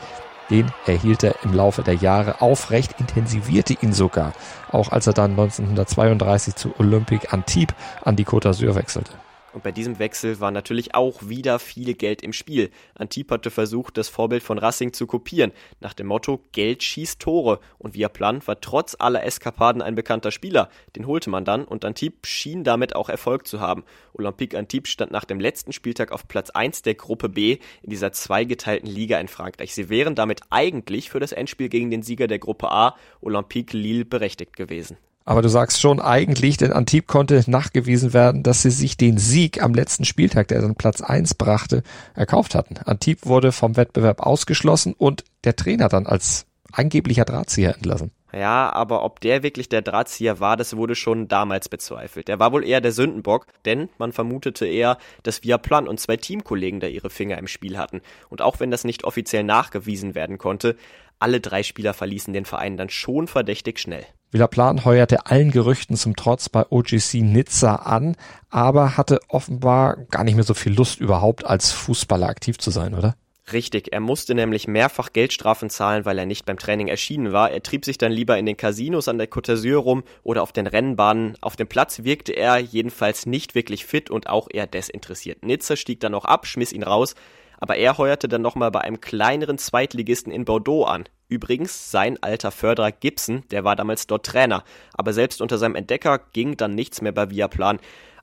den 0.49 0.71
erhielt 0.85 1.23
er 1.23 1.35
im 1.43 1.53
Laufe 1.53 1.81
der 1.81 1.95
Jahre 1.95 2.41
aufrecht, 2.41 2.99
intensivierte 2.99 3.77
ihn 3.81 3.93
sogar, 3.93 4.33
auch 4.71 4.91
als 4.91 5.07
er 5.07 5.13
dann 5.13 5.31
1932 5.31 6.55
zu 6.55 6.73
Olympique 6.77 7.31
Antibes 7.31 7.75
an 8.03 8.17
die 8.17 8.25
Côte 8.25 8.49
d'Azur 8.49 8.75
wechselte. 8.75 9.13
Und 9.53 9.63
bei 9.63 9.71
diesem 9.71 9.99
Wechsel 9.99 10.39
war 10.39 10.51
natürlich 10.51 10.95
auch 10.95 11.27
wieder 11.27 11.59
viel 11.59 11.93
Geld 11.93 12.21
im 12.21 12.31
Spiel. 12.31 12.71
Antip 12.95 13.31
hatte 13.31 13.51
versucht, 13.51 13.97
das 13.97 14.07
Vorbild 14.07 14.43
von 14.43 14.57
Racing 14.57 14.93
zu 14.93 15.07
kopieren, 15.07 15.51
nach 15.81 15.93
dem 15.93 16.07
Motto 16.07 16.41
Geld 16.53 16.83
schießt 16.83 17.19
Tore. 17.19 17.59
Und 17.77 17.93
via 17.93 18.07
Plan 18.07 18.45
war 18.45 18.61
trotz 18.61 18.95
aller 18.97 19.23
Eskapaden 19.23 19.81
ein 19.81 19.95
bekannter 19.95 20.31
Spieler. 20.31 20.69
Den 20.95 21.05
holte 21.05 21.29
man 21.29 21.43
dann 21.43 21.65
und 21.65 21.83
Antip 21.83 22.25
schien 22.25 22.63
damit 22.63 22.95
auch 22.95 23.09
Erfolg 23.09 23.45
zu 23.45 23.59
haben. 23.59 23.83
Olympique 24.13 24.57
Antip 24.57 24.87
stand 24.87 25.11
nach 25.11 25.25
dem 25.25 25.39
letzten 25.39 25.73
Spieltag 25.73 26.11
auf 26.11 26.27
Platz 26.27 26.49
1 26.49 26.83
der 26.83 26.95
Gruppe 26.95 27.27
B 27.27 27.57
in 27.81 27.89
dieser 27.89 28.13
zweigeteilten 28.13 28.89
Liga 28.89 29.19
in 29.19 29.27
Frankreich. 29.27 29.73
Sie 29.73 29.89
wären 29.89 30.15
damit 30.15 30.41
eigentlich 30.49 31.09
für 31.09 31.19
das 31.19 31.33
Endspiel 31.33 31.67
gegen 31.67 31.91
den 31.91 32.03
Sieger 32.03 32.27
der 32.27 32.39
Gruppe 32.39 32.71
A, 32.71 32.95
Olympique 33.19 33.75
Lille, 33.75 34.05
berechtigt 34.05 34.55
gewesen. 34.55 34.97
Aber 35.25 35.41
du 35.41 35.49
sagst 35.49 35.79
schon 35.79 35.99
eigentlich, 35.99 36.57
denn 36.57 36.73
Antibes 36.73 37.07
konnte 37.07 37.43
nachgewiesen 37.47 38.13
werden, 38.13 38.43
dass 38.43 38.63
sie 38.63 38.71
sich 38.71 38.97
den 38.97 39.17
Sieg 39.17 39.61
am 39.61 39.73
letzten 39.73 40.05
Spieltag, 40.05 40.47
der 40.47 40.61
dann 40.61 40.75
Platz 40.75 41.01
eins 41.01 41.33
brachte, 41.35 41.83
erkauft 42.15 42.55
hatten. 42.55 42.77
Antibes 42.77 43.27
wurde 43.27 43.51
vom 43.51 43.77
Wettbewerb 43.77 44.21
ausgeschlossen 44.21 44.93
und 44.97 45.23
der 45.43 45.55
Trainer 45.55 45.89
dann 45.89 46.07
als 46.07 46.47
angeblicher 46.71 47.25
Drahtzieher 47.25 47.75
entlassen. 47.75 48.11
Ja, 48.33 48.71
aber 48.71 49.03
ob 49.03 49.19
der 49.19 49.43
wirklich 49.43 49.67
der 49.67 49.81
Drahtzieher 49.81 50.39
war, 50.39 50.55
das 50.55 50.77
wurde 50.77 50.95
schon 50.95 51.27
damals 51.27 51.67
bezweifelt. 51.67 52.29
Er 52.29 52.39
war 52.39 52.53
wohl 52.53 52.65
eher 52.65 52.79
der 52.79 52.93
Sündenbock, 52.93 53.45
denn 53.65 53.89
man 53.97 54.13
vermutete 54.13 54.65
eher, 54.65 54.97
dass 55.23 55.43
Viaplan 55.43 55.87
und 55.87 55.99
zwei 55.99 56.15
Teamkollegen 56.15 56.79
da 56.79 56.87
ihre 56.87 57.09
Finger 57.09 57.37
im 57.37 57.47
Spiel 57.47 57.77
hatten. 57.77 58.01
Und 58.29 58.41
auch 58.41 58.61
wenn 58.61 58.71
das 58.71 58.85
nicht 58.85 59.03
offiziell 59.03 59.43
nachgewiesen 59.43 60.15
werden 60.15 60.37
konnte, 60.37 60.77
alle 61.19 61.41
drei 61.41 61.61
Spieler 61.61 61.93
verließen 61.93 62.33
den 62.33 62.45
Verein 62.45 62.77
dann 62.77 62.89
schon 62.89 63.27
verdächtig 63.27 63.79
schnell. 63.79 64.05
Villaplan 64.31 64.85
heuerte 64.85 65.25
allen 65.25 65.51
Gerüchten 65.51 65.97
zum 65.97 66.15
Trotz 66.15 66.47
bei 66.47 66.65
OGC 66.69 67.15
Nizza 67.15 67.75
an, 67.75 68.15
aber 68.49 68.95
hatte 68.95 69.19
offenbar 69.27 69.97
gar 70.09 70.23
nicht 70.23 70.35
mehr 70.35 70.45
so 70.45 70.53
viel 70.53 70.73
Lust 70.73 71.01
überhaupt 71.01 71.45
als 71.45 71.73
Fußballer 71.73 72.27
aktiv 72.27 72.57
zu 72.57 72.71
sein, 72.71 72.93
oder? 72.93 73.15
Richtig, 73.51 73.91
er 73.91 73.99
musste 73.99 74.33
nämlich 74.33 74.69
mehrfach 74.69 75.11
Geldstrafen 75.11 75.69
zahlen, 75.69 76.05
weil 76.05 76.17
er 76.17 76.25
nicht 76.25 76.45
beim 76.45 76.57
Training 76.57 76.87
erschienen 76.87 77.33
war. 77.33 77.51
Er 77.51 77.61
trieb 77.61 77.83
sich 77.83 77.97
dann 77.97 78.13
lieber 78.13 78.37
in 78.37 78.45
den 78.45 78.55
Casinos 78.55 79.09
an 79.09 79.17
der 79.17 79.29
Côte 79.29 79.53
d'Azur 79.53 79.77
rum 79.77 80.03
oder 80.23 80.43
auf 80.43 80.53
den 80.53 80.67
Rennbahnen. 80.67 81.37
Auf 81.41 81.57
dem 81.57 81.67
Platz 81.67 82.03
wirkte 82.05 82.31
er 82.31 82.57
jedenfalls 82.59 83.25
nicht 83.25 83.53
wirklich 83.53 83.85
fit 83.85 84.09
und 84.09 84.29
auch 84.29 84.47
eher 84.49 84.67
desinteressiert. 84.67 85.43
Nizza 85.43 85.75
stieg 85.75 85.99
dann 85.99 86.13
noch 86.13 86.23
ab, 86.23 86.45
schmiss 86.45 86.71
ihn 86.71 86.83
raus, 86.83 87.15
aber 87.59 87.75
er 87.75 87.97
heuerte 87.97 88.29
dann 88.29 88.41
nochmal 88.41 88.71
bei 88.71 88.81
einem 88.81 89.01
kleineren 89.01 89.57
Zweitligisten 89.57 90.31
in 90.31 90.45
Bordeaux 90.45 90.85
an. 90.85 91.03
Übrigens, 91.31 91.89
sein 91.89 92.21
alter 92.21 92.51
Förderer 92.51 92.91
Gibson, 92.91 93.43
der 93.51 93.63
war 93.63 93.77
damals 93.77 94.05
dort 94.05 94.25
Trainer. 94.25 94.65
Aber 94.91 95.13
selbst 95.13 95.41
unter 95.41 95.57
seinem 95.57 95.75
Entdecker 95.75 96.19
ging 96.33 96.57
dann 96.57 96.75
nichts 96.75 97.01
mehr 97.01 97.13
bei 97.13 97.29
Viaplan. 97.29 97.79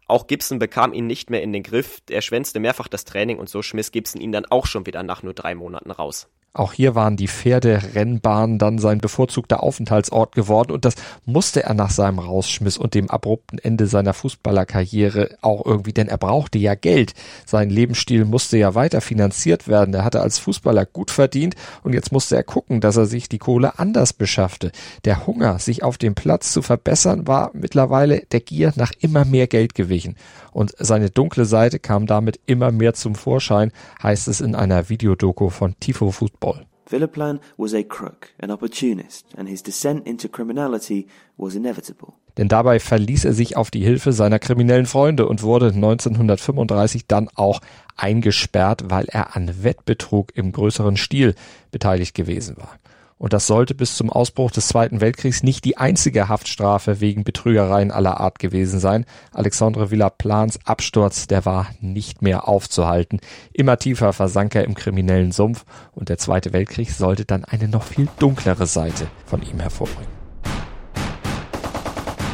Auch 0.07 0.27
Gibson 0.27 0.59
bekam 0.59 0.93
ihn 0.93 1.07
nicht 1.07 1.31
mehr 1.31 1.43
in 1.43 1.55
den 1.55 1.63
Griff. 1.63 2.03
Er 2.11 2.21
schwänzte 2.21 2.61
mehrfach 2.61 2.87
das 2.87 3.07
Training 3.07 3.39
und 3.39 3.49
so 3.49 3.63
schmiss 3.63 3.93
Gibson 3.93 4.21
ihn 4.21 4.31
dann 4.31 4.45
auch 4.45 4.67
schon 4.67 4.85
wieder 4.85 5.03
nach 5.05 5.23
nur 5.23 5.33
drei 5.33 5.55
Monaten 5.55 5.91
raus. 5.91 6.29
Auch 6.59 6.73
hier 6.73 6.97
waren 6.97 7.17
die 7.17 7.29
Pferderennbahnen 7.29 8.59
dann 8.59 8.79
sein 8.79 8.99
bevorzugter 8.99 9.63
Aufenthaltsort 9.63 10.35
geworden 10.35 10.73
und 10.73 10.85
das 10.85 10.97
musste 11.25 11.63
er 11.63 11.75
nach 11.75 11.91
seinem 11.91 12.19
Rausschmiss 12.19 12.79
und 12.79 12.95
dem 12.95 13.09
abrupten 13.09 13.61
Ende 13.61 13.87
seiner 13.87 14.13
Fußballerkarriere 14.13 15.37
auch 15.41 15.65
irgendwie, 15.65 15.93
denn 15.93 16.09
er 16.09 16.19
brauchte 16.19 16.59
ja 16.59 16.75
Geld. 16.75 17.15
Sein 17.47 17.71
Lebensstil 17.71 18.25
musste 18.25 18.59
ja 18.59 18.75
weiter 18.75 19.01
finanziert 19.01 19.69
werden. 19.69 19.95
Er 19.95 20.05
hatte 20.05 20.21
als 20.21 20.41
Fußballer 20.41 20.85
gut 20.85 21.13
verdient 21.13 21.55
und 21.85 21.93
jetzt 21.93 22.11
musste 22.11 22.35
er 22.35 22.43
gucken, 22.43 22.81
dass 22.81 22.97
er 22.97 23.07
sich 23.07 23.29
die 23.29 23.39
Kohle 23.39 23.79
anders 23.79 24.13
beschaffte. 24.13 24.73
Der 25.05 25.29
Hunger, 25.29 25.61
sich 25.61 25.85
auf 25.85 25.97
dem 25.97 26.17
Platz 26.17 26.53
zu 26.53 26.63
verbessern, 26.63 27.29
war 27.29 27.53
mittlerweile 27.55 28.23
der 28.33 28.41
Gier 28.41 28.73
nach 28.75 28.91
immer 28.99 29.25
mehr 29.25 29.47
Geld 29.47 29.77
gewichen. 29.77 30.17
Und 30.51 30.75
seine 30.77 31.11
dunkle 31.11 31.45
Seite 31.45 31.79
kam 31.79 32.07
damit 32.07 32.41
immer 32.47 32.73
mehr 32.73 32.95
zum 32.95 33.15
Vorschein, 33.15 33.71
heißt 34.03 34.27
es 34.27 34.41
in 34.41 34.57
einer 34.57 34.89
Videodoku 34.89 35.51
von 35.51 35.77
Tifo 35.79 36.11
Football. 36.11 36.48
Villaplan 36.89 37.41
was 37.57 37.75
a 37.75 37.83
crook, 37.83 38.31
an 38.41 38.51
opportunist, 38.51 39.27
and 39.37 39.49
his 39.49 39.63
descent 39.63 40.07
into 40.07 40.29
criminality 40.29 41.07
was 41.37 41.55
inevitable. 41.55 42.15
Denn 42.39 42.49
dabei 42.49 42.79
verließ 42.79 43.25
er 43.25 43.33
sich 43.33 43.57
auf 43.57 43.71
die 43.71 43.83
Hilfe 43.83 44.13
seiner 44.13 44.39
kriminellen 44.39 44.87
Freunde 44.87 45.27
und 45.27 45.43
wurde 45.43 45.67
1935 45.67 47.07
dann 47.09 47.29
auch 47.35 47.61
eingesperrt, 47.97 48.85
weil 48.89 49.07
er 49.09 49.37
an 49.37 49.65
Wettbetrug 49.65 50.37
im 50.37 50.53
größeren 50.53 50.97
Stil 50.97 51.35
beteiligt 51.73 52.15
gewesen 52.15 52.57
war. 52.57 52.79
Und 53.19 53.33
das 53.33 53.47
sollte 53.47 53.75
bis 53.75 53.97
zum 53.97 54.11
Ausbruch 54.11 54.53
des 54.53 54.69
Zweiten 54.69 55.01
Weltkriegs 55.01 55.43
nicht 55.43 55.65
die 55.65 55.77
einzige 55.77 56.29
Haftstrafe 56.29 57.01
wegen 57.01 57.25
Betrügereien 57.25 57.91
aller 57.91 58.21
Art 58.21 58.39
gewesen 58.39 58.79
sein. 58.79 59.05
Alexandre 59.33 59.91
Villaplans 59.91 60.61
Absturz, 60.65 61.27
der 61.27 61.45
war 61.45 61.67
nicht 61.81 62.23
mehr 62.23 62.47
aufzuhalten. 62.49 63.21
Immer 63.53 63.77
tiefer 63.77 64.13
versank 64.13 64.55
er 64.55 64.65
im 64.65 64.75
kriminellen 64.75 65.33
Sumpf 65.33 65.65
und 65.93 66.09
der 66.09 66.19
Zweite 66.19 66.53
Weltkrieg 66.53 66.93
sollte 66.93 67.25
dann 67.25 67.45
eine 67.45 67.69
noch 67.69 67.83
viel 67.83 68.09
dunklere 68.21 68.67
Seite 68.67 69.09
von 69.27 69.43
ihm 69.43 69.59
hervorbringen. 69.59 70.19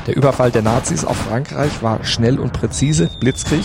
Der 0.07 0.17
Überfall 0.17 0.51
der 0.51 0.61
Nazis 0.61 1.07
auf 1.07 1.17
Frankreich 1.17 1.83
war 1.83 2.05
schnell 2.05 2.39
und 2.39 2.53
präzise, 2.53 3.09
Blitzkrieg. 3.21 3.65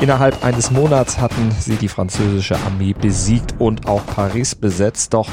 Innerhalb 0.00 0.44
eines 0.44 0.70
Monats 0.70 1.18
hatten 1.18 1.50
sie 1.58 1.74
die 1.74 1.88
französische 1.88 2.56
Armee 2.56 2.92
besiegt 2.92 3.56
und 3.58 3.88
auch 3.88 4.06
Paris 4.06 4.54
besetzt, 4.54 5.14
doch 5.14 5.28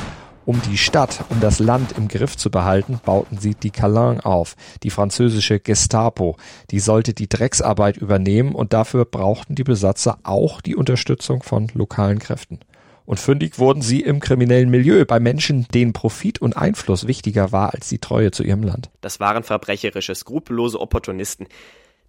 um 0.47 0.61
die 0.61 0.77
Stadt, 0.77 1.25
um 1.29 1.41
das 1.41 1.59
Land 1.59 1.97
im 1.97 2.07
Griff 2.07 2.37
zu 2.37 2.49
behalten, 2.49 3.01
bauten 3.03 3.37
sie 3.37 3.53
die 3.53 3.69
Calin 3.69 4.21
auf, 4.21 4.55
die 4.81 4.89
französische 4.89 5.59
Gestapo. 5.59 6.37
Die 6.71 6.79
sollte 6.79 7.13
die 7.13 7.27
Drecksarbeit 7.27 7.97
übernehmen 7.97 8.55
und 8.55 8.71
dafür 8.71 9.03
brauchten 9.03 9.55
die 9.55 9.65
Besatzer 9.65 10.19
auch 10.23 10.61
die 10.61 10.77
Unterstützung 10.77 11.43
von 11.43 11.67
lokalen 11.73 12.19
Kräften. 12.19 12.61
Und 13.03 13.19
fündig 13.19 13.59
wurden 13.59 13.81
sie 13.81 13.99
im 13.99 14.21
kriminellen 14.21 14.69
Milieu 14.69 15.03
bei 15.03 15.19
Menschen, 15.19 15.67
denen 15.73 15.91
Profit 15.91 16.41
und 16.41 16.55
Einfluss 16.55 17.07
wichtiger 17.07 17.51
war 17.51 17.73
als 17.73 17.89
die 17.89 17.99
Treue 17.99 18.31
zu 18.31 18.43
ihrem 18.43 18.63
Land. 18.63 18.89
Das 19.01 19.19
waren 19.19 19.43
verbrecherische, 19.43 20.15
skrupellose 20.15 20.79
Opportunisten. 20.79 21.47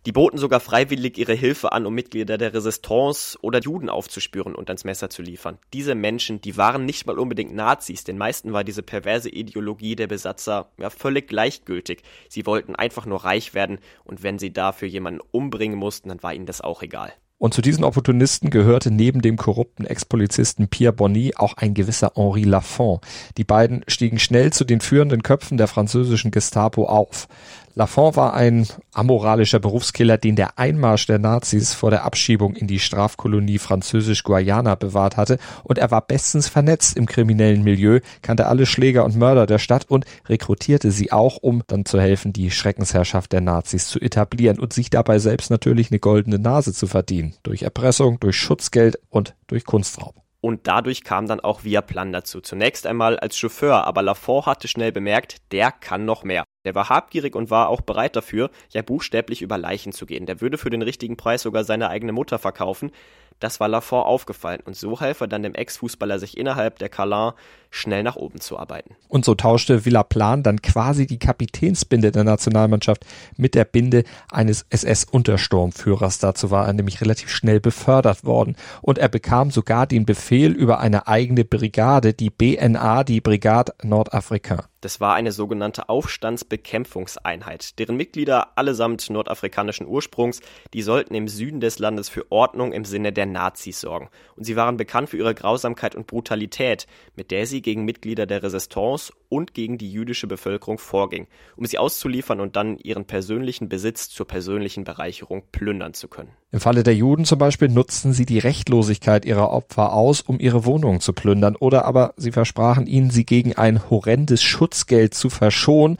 Die 0.07 0.13
boten 0.13 0.39
sogar 0.39 0.61
freiwillig 0.61 1.19
ihre 1.19 1.35
Hilfe 1.35 1.73
an, 1.73 1.85
um 1.85 1.93
Mitglieder 1.93 2.39
der 2.39 2.55
Resistance 2.55 3.37
oder 3.43 3.61
Juden 3.61 3.91
aufzuspüren 3.91 4.55
und 4.55 4.71
ans 4.71 4.85
Messer 4.85 5.11
zu 5.11 5.23
liefern. 5.23 5.59
Diese 5.73 5.95
Menschen, 5.95 6.41
die 6.41 6.57
waren 6.57 6.85
nicht 6.85 7.07
mal 7.07 7.19
unbedingt 7.19 7.55
Nazis, 7.55 8.05
den 8.05 8.17
meisten 8.17 8.53
war 8.53 8.63
diese 8.63 8.83
perverse 8.83 9.29
Ideologie 9.29 9.97
der 9.97 10.07
Besatzer 10.07 10.71
ja 10.79 10.91
völlig 10.91 11.29
gleichgültig. 11.29 12.03
Sie 12.29 12.47
wollten 12.47 12.77
einfach 12.77 13.07
nur 13.07 13.25
reich 13.25 13.55
werden 13.55 13.81
und 14.05 14.23
wenn 14.23 14.39
sie 14.39 14.53
dafür 14.53 14.89
jemanden 14.89 15.21
umbringen 15.33 15.79
mussten, 15.79 16.09
dann 16.09 16.23
war 16.23 16.33
ihnen 16.33 16.47
das 16.47 16.61
auch 16.61 16.83
egal. 16.83 17.13
Und 17.41 17.55
zu 17.55 17.63
diesen 17.63 17.85
Opportunisten 17.85 18.51
gehörte 18.51 18.91
neben 18.91 19.23
dem 19.23 19.37
korrupten 19.37 19.87
Ex-Polizisten 19.87 20.67
Pierre 20.67 20.93
Bonny 20.93 21.35
auch 21.37 21.55
ein 21.57 21.73
gewisser 21.73 22.13
Henri 22.17 22.43
Lafont. 22.43 23.01
Die 23.37 23.45
beiden 23.45 23.85
stiegen 23.87 24.19
schnell 24.19 24.53
zu 24.53 24.65
den 24.65 24.81
führenden 24.81 25.23
Köpfen 25.23 25.57
der 25.57 25.69
französischen 25.69 26.33
Gestapo 26.33 26.87
auf. 26.87 27.29
Lafont 27.75 28.17
war 28.17 28.35
ein 28.35 28.67
amoralischer 28.93 29.59
Berufskiller, 29.61 30.19
den 30.19 30.37
der 30.37 30.59
Einmarsch 30.59 31.07
der 31.07 31.19
Nazis 31.19 31.75
vor 31.75 31.91
der 31.91 32.05
Abschiebung 32.05 32.55
in 32.55 32.67
die 32.67 32.79
Strafkolonie 32.79 33.59
Französisch-Guayana 33.59 34.75
bewahrt 34.75 35.17
hatte 35.17 35.39
und 35.65 35.79
er 35.79 35.91
war 35.91 36.03
bestens 36.03 36.49
vernetzt 36.49 36.97
im 36.97 37.07
kriminellen 37.07 37.63
Milieu, 37.63 38.01
kannte 38.23 38.47
alle 38.47 38.67
Schläger 38.67 39.05
und 39.05 39.17
Mörder 39.17 39.47
der 39.47 39.59
Stadt 39.59 39.87
und 39.89 40.05
rekrutierte 40.29 40.91
sie 40.91 41.13
auch, 41.13 41.37
um 41.37 41.63
dann 41.67 41.85
zu 41.85 42.01
helfen, 42.01 42.33
die 42.33 42.51
Schreckensherrschaft 42.51 43.33
der 43.33 43.41
Nazis 43.41 43.89
zu 43.89 44.01
etablieren 44.01 44.59
und 44.59 44.73
sich 44.73 44.91
dabei 44.91 45.19
selbst 45.19 45.51
natürlich 45.51 45.91
eine 45.91 46.01
goldene 46.01 46.39
Nase 46.39 46.73
zu 46.73 46.87
verdienen. 46.87 47.35
Durch 47.43 47.63
Erpressung, 47.63 48.19
durch 48.21 48.37
Schutzgeld 48.37 48.99
und 49.09 49.35
durch 49.47 49.65
Kunstraub. 49.65 50.15
Und 50.41 50.69
dadurch 50.69 51.03
kam 51.03 51.27
dann 51.27 51.41
auch 51.41 51.65
Viaplan 51.65 52.13
dazu. 52.13 52.41
Zunächst 52.41 52.87
einmal 52.87 53.19
als 53.19 53.37
Chauffeur, 53.37 53.85
aber 53.87 54.03
Lafont 54.03 54.47
hatte 54.47 54.69
schnell 54.69 54.93
bemerkt, 54.93 55.39
der 55.51 55.73
kann 55.73 56.05
noch 56.05 56.23
mehr. 56.23 56.45
Der 56.65 56.75
war 56.75 56.89
habgierig 56.89 57.35
und 57.35 57.51
war 57.51 57.69
auch 57.69 57.81
bereit 57.81 58.15
dafür, 58.15 58.51
ja 58.71 58.83
buchstäblich 58.83 59.43
über 59.43 59.59
Leichen 59.59 59.93
zu 59.93 60.07
gehen. 60.07 60.27
Der 60.27 60.41
würde 60.41 60.59
für 60.59 60.71
den 60.71 60.83
richtigen 60.83 61.17
Preis 61.17 61.43
sogar 61.43 61.65
seine 61.65 61.89
eigene 61.89 62.13
Mutter 62.13 62.39
verkaufen. 62.39 62.93
Das 63.41 63.61
war 63.61 63.69
Lafont 63.69 64.07
aufgefallen 64.07 64.61
und 64.65 64.77
so 64.77 65.01
half 65.01 65.21
er 65.21 65.29
dann 65.29 65.43
dem 65.43 65.55
Ex-Fußballer 65.55 66.19
sich 66.19 66.37
innerhalb 66.37 66.79
der 66.79 66.89
Calin 66.89 67.33
schnell 67.71 68.03
nach 68.03 68.17
oben 68.17 68.41
zu 68.41 68.59
arbeiten. 68.59 68.97
Und 69.09 69.25
so 69.25 69.35
tauschte 69.35 69.85
Villaplan 69.85 70.43
dann 70.43 70.63
quasi 70.63 71.07
die 71.07 71.19
Kapitänsbinde 71.19 72.11
der 72.11 72.25
Nationalmannschaft 72.25 73.05
mit 73.37 73.55
der 73.55 73.65
Binde 73.65 74.05
eines 74.31 74.67
SS-Untersturmführers. 74.71 76.19
Dazu 76.19 76.51
war 76.51 76.67
er 76.67 76.73
nämlich 76.73 77.01
relativ 77.01 77.31
schnell 77.31 77.61
befördert 77.61 78.25
worden 78.25 78.57
und 78.83 78.99
er 78.99 79.09
bekam 79.09 79.51
sogar 79.51 79.87
den 79.87 80.07
Befehl 80.07 80.53
über 80.53 80.81
eine 80.81 81.07
eigene 81.07 81.45
Brigade, 81.45 82.15
die 82.15 82.31
BNA, 82.31 83.05
die 83.05 83.21
Brigade 83.21 83.73
Nordafricain. 83.83 84.63
Das 84.81 85.01
war 85.01 85.15
eine 85.15 85.33
sogenannte 85.33 85.89
Aufstandsbekämpfungseinheit, 85.89 87.79
deren 87.81 87.97
Mitglieder 87.97 88.57
allesamt 88.57 89.11
nordafrikanischen 89.11 89.89
Ursprungs, 89.89 90.41
die 90.73 90.83
sollten 90.83 91.15
im 91.15 91.27
Süden 91.27 91.61
des 91.61 91.81
Landes 91.81 92.09
für 92.09 92.31
Ordnung 92.31 92.73
im 92.73 92.85
Sinne 92.85 93.13
der 93.13 93.27
Nazis 93.27 93.81
sorgen. 93.81 94.09
Und 94.37 94.45
sie 94.45 94.55
waren 94.55 94.77
bekannt 94.77 95.11
für 95.11 95.17
ihre 95.17 95.35
Grausamkeit 95.35 95.97
und 95.97 96.07
Brutalität, 96.07 96.87
mit 97.17 97.33
der 97.33 97.47
sie 97.47 97.61
gegen 97.61 97.85
Mitglieder 97.85 98.27
der 98.27 98.43
Resistance 98.45 99.13
und 99.29 99.55
gegen 99.55 99.79
die 99.79 99.91
jüdische 99.91 100.27
Bevölkerung 100.27 100.79
vorging, 100.79 101.27
um 101.57 101.67
sie 101.67 101.79
auszuliefern 101.79 102.41
und 102.41 102.57
dann 102.57 102.79
ihren 102.79 103.05
persönlichen 103.05 103.69
Besitz 103.69 104.09
zur 104.09 104.27
persönlichen 104.27 104.85
Bereicherung 104.85 105.43
plündern 105.53 105.95
zu 105.95 106.09
können. 106.09 106.31
Im 106.51 106.61
Falle 106.61 106.83
der 106.83 106.95
Juden 106.95 107.25
zum 107.25 107.39
Beispiel 107.39 107.69
nutzten 107.69 108.13
sie 108.13 108.25
die 108.25 108.39
Rechtlosigkeit 108.39 109.25
ihrer 109.25 109.51
Opfer 109.51 109.93
aus, 109.93 110.23
um 110.23 110.41
ihre 110.41 110.65
Wohnungen 110.65 111.01
zu 111.01 111.13
plündern, 111.13 111.57
oder 111.57 111.85
aber 111.85 112.15
sie 112.17 112.33
versprachen 112.33 112.87
ihnen, 112.87 113.11
sie 113.11 113.27
gegen 113.27 113.55
ein 113.55 113.91
horrendes 113.91 114.43
Schutzgeld 114.43 115.15
zu 115.15 115.29
verschonen, 115.29 115.99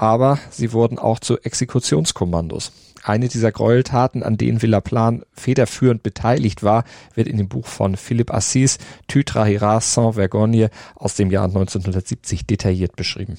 aber 0.00 0.38
sie 0.48 0.72
wurden 0.72 0.98
auch 0.98 1.18
zu 1.18 1.38
Exekutionskommandos. 1.38 2.72
Eine 3.02 3.28
dieser 3.28 3.52
Gräueltaten, 3.52 4.22
an 4.22 4.38
denen 4.38 4.62
Villaplan 4.62 5.24
federführend 5.32 6.02
beteiligt 6.02 6.62
war, 6.62 6.84
wird 7.14 7.28
in 7.28 7.36
dem 7.36 7.48
Buch 7.48 7.66
von 7.66 7.96
Philippe 7.96 8.32
Assis, 8.32 8.78
Tu 9.08 9.22
trahiras 9.22 9.92
sans 9.92 10.14
vergogne 10.14 10.70
aus 10.94 11.16
dem 11.16 11.30
Jahr 11.30 11.44
1970 11.44 12.46
detailliert 12.46 12.96
beschrieben. 12.96 13.38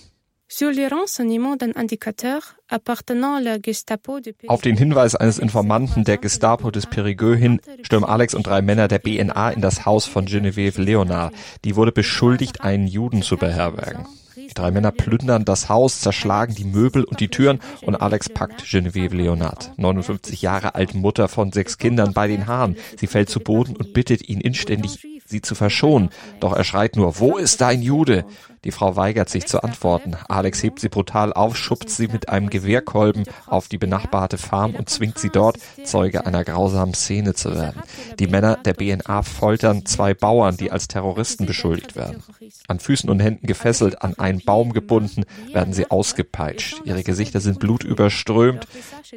Auf 4.47 4.61
den 4.61 4.77
Hinweis 4.77 5.15
eines 5.15 5.39
Informanten 5.39 6.03
der 6.03 6.17
Gestapo 6.17 6.71
des 6.71 6.87
Périgueux 6.87 7.35
hin 7.35 7.61
stürmen 7.81 8.09
Alex 8.09 8.33
und 8.35 8.45
drei 8.45 8.61
Männer 8.61 8.87
der 8.87 8.99
BNA 8.99 9.51
in 9.51 9.61
das 9.61 9.85
Haus 9.85 10.05
von 10.05 10.27
Geneviève 10.27 10.81
Leonard. 10.81 11.33
Die 11.63 11.75
wurde 11.75 11.91
beschuldigt, 11.91 12.61
einen 12.61 12.87
Juden 12.87 13.21
zu 13.21 13.37
beherbergen. 13.37 14.05
Die 14.51 14.55
drei 14.55 14.69
Männer 14.69 14.91
plündern 14.91 15.45
das 15.45 15.69
Haus, 15.69 16.01
zerschlagen 16.01 16.53
die 16.53 16.65
Möbel 16.65 17.05
und 17.05 17.21
die 17.21 17.29
Türen 17.29 17.61
und 17.83 17.95
Alex 17.95 18.27
packt 18.27 18.69
Genevieve 18.69 19.15
Leonard, 19.15 19.71
59 19.77 20.41
Jahre 20.41 20.75
alt 20.75 20.93
Mutter 20.93 21.29
von 21.29 21.53
sechs 21.53 21.77
Kindern, 21.77 22.11
bei 22.11 22.27
den 22.27 22.47
Haaren. 22.47 22.75
Sie 22.99 23.07
fällt 23.07 23.29
zu 23.29 23.39
Boden 23.39 23.77
und 23.77 23.93
bittet 23.93 24.27
ihn 24.27 24.41
inständig, 24.41 25.07
sie 25.25 25.41
zu 25.41 25.55
verschonen. 25.55 26.09
Doch 26.41 26.51
er 26.51 26.65
schreit 26.65 26.97
nur, 26.97 27.17
wo 27.21 27.37
ist 27.37 27.61
dein 27.61 27.81
Jude? 27.81 28.25
Die 28.63 28.71
Frau 28.71 28.95
weigert 28.95 29.29
sich 29.29 29.47
zu 29.47 29.63
antworten. 29.63 30.15
Alex 30.27 30.61
hebt 30.61 30.79
sie 30.79 30.89
brutal 30.89 31.33
auf, 31.33 31.57
schubst 31.57 31.97
sie 31.97 32.07
mit 32.07 32.29
einem 32.29 32.49
Gewehrkolben 32.49 33.23
auf 33.47 33.67
die 33.67 33.79
benachbarte 33.79 34.37
Farm 34.37 34.75
und 34.75 34.89
zwingt 34.89 35.17
sie 35.17 35.29
dort, 35.29 35.57
Zeuge 35.83 36.25
einer 36.25 36.43
grausamen 36.43 36.93
Szene 36.93 37.33
zu 37.33 37.55
werden. 37.55 37.81
Die 38.19 38.27
Männer 38.27 38.57
der 38.57 38.73
BNA 38.73 39.23
foltern 39.23 39.85
zwei 39.85 40.13
Bauern, 40.13 40.57
die 40.57 40.71
als 40.71 40.87
Terroristen 40.87 41.47
beschuldigt 41.47 41.95
werden. 41.95 42.23
An 42.67 42.79
Füßen 42.79 43.09
und 43.09 43.19
Händen 43.19 43.47
gefesselt, 43.47 44.01
an 44.01 44.17
einen 44.19 44.41
Baum 44.41 44.73
gebunden, 44.73 45.23
werden 45.51 45.73
sie 45.73 45.89
ausgepeitscht. 45.89 46.81
Ihre 46.85 47.03
Gesichter 47.03 47.39
sind 47.39 47.59
blutüberströmt. 47.59 48.67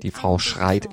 Die 0.03 0.11
Frau 0.11 0.39
schreit, 0.39 0.89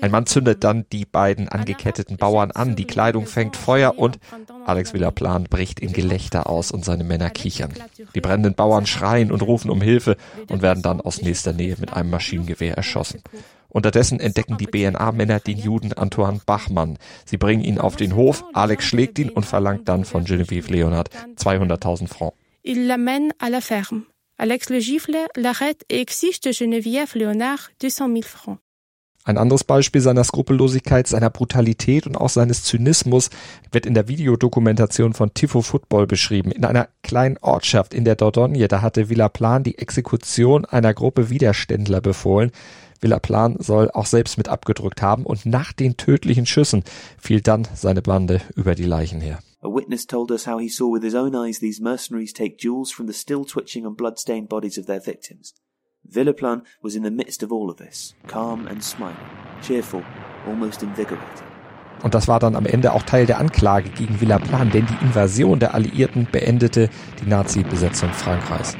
Ein 0.00 0.10
Mann 0.10 0.26
zündet 0.26 0.64
dann 0.64 0.86
die 0.92 1.04
beiden 1.04 1.48
angeketteten 1.48 2.16
Bauern 2.16 2.50
an, 2.50 2.76
die 2.76 2.86
Kleidung 2.86 3.26
fängt 3.26 3.56
Feuer 3.56 3.98
und 3.98 4.18
Alex 4.66 4.92
Villaplan 4.92 5.44
bricht 5.44 5.80
in 5.80 5.92
Gelächter 5.92 6.48
aus 6.48 6.70
und 6.70 6.84
seine 6.84 7.04
Männer 7.04 7.30
kichern. 7.30 7.72
Die 8.14 8.20
brennenden 8.20 8.54
Bauern 8.54 8.86
schreien 8.86 9.30
und 9.30 9.42
rufen 9.42 9.70
um 9.70 9.80
Hilfe 9.80 10.16
und 10.48 10.62
werden 10.62 10.82
dann 10.82 11.00
aus 11.00 11.22
nächster 11.22 11.52
Nähe 11.52 11.76
mit 11.78 11.92
einem 11.92 12.10
Maschinengewehr 12.10 12.76
erschossen. 12.76 13.22
Unterdessen 13.68 14.18
entdecken 14.18 14.58
die 14.58 14.66
BNA-Männer 14.66 15.38
den 15.40 15.58
Juden 15.58 15.92
Antoine 15.92 16.40
Bachmann. 16.44 16.98
Sie 17.24 17.36
bringen 17.36 17.62
ihn 17.62 17.78
auf 17.78 17.96
den 17.96 18.16
Hof, 18.16 18.44
Alex 18.52 18.84
schlägt 18.84 19.18
ihn 19.18 19.30
und 19.30 19.46
verlangt 19.46 19.88
dann 19.88 20.04
von 20.04 20.24
Genevieve 20.24 20.72
Leonard 20.72 21.08
200.000 21.36 22.08
Francs. 22.08 22.34
Il 22.62 22.88
l'amène 22.88 23.30
à 23.38 23.48
la 23.48 23.60
ferme. 23.60 24.04
Alex 24.36 24.70
le 24.70 24.80
gifle, 24.80 25.16
l'arrête 25.36 25.84
et 25.88 26.00
exige 26.00 26.40
de 26.40 26.50
Geneviève 26.50 27.14
Léonard 27.14 27.70
200 27.78 28.08
000 28.08 28.22
francs. 28.22 28.58
Ein 29.30 29.38
anderes 29.38 29.62
Beispiel 29.62 30.00
seiner 30.00 30.24
Skrupellosigkeit, 30.24 31.06
seiner 31.06 31.30
Brutalität 31.30 32.04
und 32.08 32.16
auch 32.16 32.30
seines 32.30 32.64
Zynismus 32.64 33.30
wird 33.70 33.86
in 33.86 33.94
der 33.94 34.08
Videodokumentation 34.08 35.12
von 35.12 35.32
Tifo 35.34 35.62
Football 35.62 36.08
beschrieben. 36.08 36.50
In 36.50 36.64
einer 36.64 36.88
kleinen 37.04 37.38
Ortschaft 37.40 37.94
in 37.94 38.04
der 38.04 38.16
Dordogne, 38.16 38.66
da 38.66 38.82
hatte 38.82 39.08
Villaplan 39.08 39.62
die 39.62 39.78
Exekution 39.78 40.64
einer 40.64 40.94
Gruppe 40.94 41.30
Widerständler 41.30 42.00
befohlen. 42.00 42.50
Villaplan 43.00 43.54
soll 43.60 43.88
auch 43.92 44.06
selbst 44.06 44.36
mit 44.36 44.48
abgedrückt 44.48 45.00
haben 45.00 45.24
und 45.24 45.46
nach 45.46 45.72
den 45.72 45.96
tödlichen 45.96 46.46
Schüssen 46.46 46.82
fiel 47.16 47.40
dann 47.40 47.68
seine 47.72 48.02
Bande 48.02 48.40
über 48.56 48.74
die 48.74 48.82
Leichen 48.82 49.20
her. 49.20 49.38
A 49.62 49.68
witness 49.68 50.08
told 50.08 50.32
us 50.32 50.48
how 50.48 50.58
he 50.58 50.68
saw 50.68 50.92
with 50.92 51.04
his 51.04 51.14
own 51.14 51.36
eyes 51.36 51.60
these 51.60 51.80
mercenaries 51.80 52.32
take 52.32 52.56
jewels 52.58 52.90
from 52.90 53.06
the 53.06 53.14
still 53.14 53.44
twitching 53.44 53.86
and 53.86 53.96
blood-stained 53.96 54.48
bodies 54.48 54.76
of 54.76 54.86
their 54.86 55.00
victims. 55.00 55.54
Villeplan 56.10 56.62
was 56.82 56.96
in 56.96 57.02
the 57.04 57.10
midst 57.10 57.42
of 57.42 57.52
all 57.52 57.70
of 57.70 57.76
this, 57.76 58.14
calm 58.26 58.66
and 58.66 58.82
smiling, 58.82 59.16
cheerful, 59.62 60.02
almost 60.46 60.82
invigorated. 60.82 61.44
Und 62.02 62.14
das 62.14 62.28
war 62.28 62.40
dann 62.40 62.56
am 62.56 62.64
Ende 62.64 62.92
auch 62.92 63.02
Teil 63.02 63.26
der 63.26 63.38
Anklage 63.38 63.90
gegen 63.90 64.20
Villaplan, 64.20 64.70
denn 64.70 64.86
die 64.86 65.04
Invasion 65.04 65.58
der 65.58 65.74
Alliierten 65.74 66.26
beendete 66.32 66.88
die 67.22 67.28
Nazi-Besetzung 67.28 68.10
Frankreichs. 68.12 68.74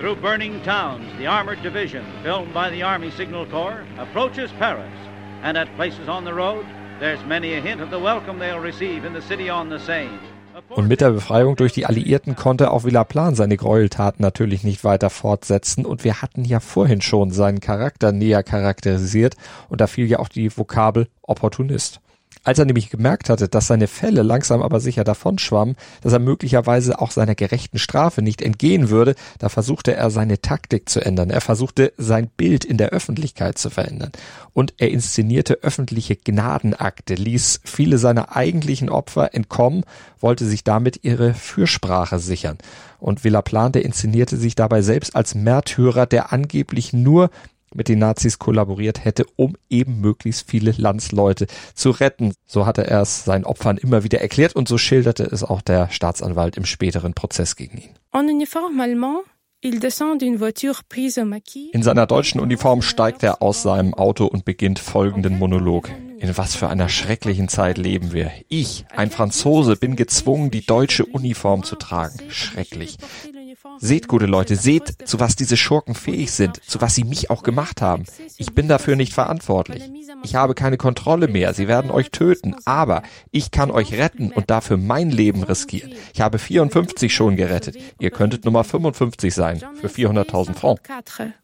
Through 0.00 0.16
burning 0.16 0.60
towns, 0.64 1.04
the 1.18 1.26
armored 1.26 1.62
division, 1.62 2.02
filmed 2.22 2.52
by 2.52 2.68
the 2.70 2.82
Army 2.82 3.10
Signal 3.10 3.46
Corps, 3.46 3.84
approaches 3.98 4.50
Paris, 4.58 4.92
and 5.42 5.56
at 5.56 5.68
places 5.76 6.08
on 6.08 6.24
the 6.24 6.32
road, 6.32 6.64
there's 6.98 7.24
many 7.26 7.54
a 7.54 7.60
hint 7.60 7.80
of 7.80 7.90
the 7.90 7.98
welcome 7.98 8.38
they'll 8.38 8.58
receive 8.58 9.04
in 9.04 9.12
the 9.12 9.22
city 9.22 9.48
on 9.48 9.68
the 9.68 9.78
Seine. 9.78 10.18
Und 10.68 10.88
mit 10.88 11.00
der 11.00 11.10
Befreiung 11.10 11.56
durch 11.56 11.72
die 11.72 11.86
Alliierten 11.86 12.36
konnte 12.36 12.70
auch 12.70 12.84
Villaplan 12.84 13.34
seine 13.34 13.56
Gräueltaten 13.56 14.22
natürlich 14.22 14.64
nicht 14.64 14.84
weiter 14.84 15.10
fortsetzen. 15.10 15.84
Und 15.84 16.04
wir 16.04 16.22
hatten 16.22 16.44
ja 16.44 16.60
vorhin 16.60 17.00
schon 17.00 17.30
seinen 17.30 17.60
Charakter 17.60 18.12
näher 18.12 18.42
charakterisiert. 18.42 19.36
Und 19.68 19.80
da 19.80 19.86
fiel 19.86 20.06
ja 20.06 20.18
auch 20.18 20.28
die 20.28 20.56
Vokabel 20.56 21.08
Opportunist. 21.22 22.00
Als 22.42 22.58
er 22.58 22.64
nämlich 22.64 22.88
gemerkt 22.88 23.28
hatte, 23.28 23.48
dass 23.48 23.66
seine 23.66 23.86
Fälle 23.86 24.22
langsam 24.22 24.62
aber 24.62 24.80
sicher 24.80 25.04
davonschwammen, 25.04 25.76
dass 26.00 26.14
er 26.14 26.20
möglicherweise 26.20 26.98
auch 26.98 27.10
seiner 27.10 27.34
gerechten 27.34 27.78
Strafe 27.78 28.22
nicht 28.22 28.40
entgehen 28.40 28.88
würde, 28.88 29.14
da 29.38 29.50
versuchte 29.50 29.94
er 29.94 30.10
seine 30.10 30.40
Taktik 30.40 30.88
zu 30.88 31.04
ändern. 31.04 31.28
Er 31.28 31.42
versuchte 31.42 31.92
sein 31.98 32.30
Bild 32.34 32.64
in 32.64 32.78
der 32.78 32.90
Öffentlichkeit 32.90 33.58
zu 33.58 33.68
verändern. 33.68 34.12
Und 34.54 34.72
er 34.78 34.90
inszenierte 34.90 35.58
öffentliche 35.62 36.16
Gnadenakte, 36.16 37.14
ließ 37.14 37.60
viele 37.64 37.98
seiner 37.98 38.34
eigentlichen 38.34 38.88
Opfer 38.88 39.34
entkommen, 39.34 39.84
wollte 40.18 40.46
sich 40.46 40.64
damit 40.64 41.00
ihre 41.04 41.34
Fürsprache 41.34 42.18
sichern. 42.18 42.56
Und 42.98 43.22
Villaplan, 43.22 43.72
der 43.72 43.84
inszenierte 43.84 44.38
sich 44.38 44.54
dabei 44.54 44.80
selbst 44.80 45.14
als 45.14 45.34
Märtyrer, 45.34 46.06
der 46.06 46.32
angeblich 46.32 46.94
nur 46.94 47.30
mit 47.74 47.88
den 47.88 47.98
Nazis 47.98 48.38
kollaboriert 48.38 49.04
hätte, 49.04 49.26
um 49.36 49.56
eben 49.68 50.00
möglichst 50.00 50.48
viele 50.48 50.72
Landsleute 50.76 51.46
zu 51.74 51.90
retten. 51.90 52.34
So 52.46 52.66
hatte 52.66 52.86
er 52.86 53.02
es 53.02 53.24
seinen 53.24 53.44
Opfern 53.44 53.76
immer 53.76 54.04
wieder 54.04 54.20
erklärt 54.20 54.56
und 54.56 54.68
so 54.68 54.78
schilderte 54.78 55.24
es 55.24 55.44
auch 55.44 55.62
der 55.62 55.90
Staatsanwalt 55.90 56.56
im 56.56 56.64
späteren 56.64 57.14
Prozess 57.14 57.56
gegen 57.56 57.78
ihn. 57.78 57.90
En 58.12 58.28
uniforme 58.28 58.82
allemand. 58.82 59.24
In 59.62 59.78
seiner 61.82 62.06
deutschen 62.06 62.40
Uniform 62.40 62.80
steigt 62.80 63.22
er 63.22 63.42
aus 63.42 63.62
seinem 63.62 63.92
Auto 63.92 64.24
und 64.24 64.46
beginnt 64.46 64.78
folgenden 64.78 65.38
Monolog. 65.38 65.90
In 66.18 66.34
was 66.38 66.54
für 66.54 66.68
einer 66.68 66.88
schrecklichen 66.88 67.48
Zeit 67.48 67.76
leben 67.76 68.14
wir. 68.14 68.30
Ich, 68.48 68.86
ein 68.96 69.10
Franzose, 69.10 69.76
bin 69.76 69.96
gezwungen, 69.96 70.50
die 70.50 70.64
deutsche 70.64 71.04
Uniform 71.04 71.62
zu 71.62 71.76
tragen. 71.76 72.18
Schrecklich. 72.30 72.96
Seht, 73.82 74.08
gute 74.08 74.26
Leute, 74.26 74.56
seht, 74.56 75.08
zu 75.08 75.20
was 75.20 75.36
diese 75.36 75.56
Schurken 75.56 75.94
fähig 75.94 76.32
sind, 76.32 76.62
zu 76.62 76.82
was 76.82 76.94
sie 76.94 77.04
mich 77.04 77.30
auch 77.30 77.42
gemacht 77.42 77.80
haben. 77.80 78.04
Ich 78.36 78.52
bin 78.54 78.68
dafür 78.68 78.94
nicht 78.94 79.14
verantwortlich. 79.14 79.82
Ich 80.22 80.34
habe 80.34 80.54
keine 80.54 80.76
Kontrolle 80.76 81.28
mehr, 81.28 81.54
sie 81.54 81.66
werden 81.66 81.90
euch 81.90 82.10
töten, 82.10 82.54
aber 82.66 83.02
ich 83.30 83.50
kann 83.50 83.70
euch 83.70 83.94
retten 83.94 84.32
und 84.32 84.50
dafür 84.50 84.76
mein 84.76 85.10
Leben 85.10 85.42
riskieren. 85.42 85.92
Ich 86.12 86.20
habe 86.20 86.38
54 86.38 87.12
schon 87.12 87.36
gerettet. 87.36 87.76
Ihr 87.98 88.10
könntet 88.10 88.44
Nummer 88.44 88.64
55 88.64 89.34
sein, 89.34 89.62
für 89.80 89.88
400.000 89.88 90.54
Francs. 90.54 90.82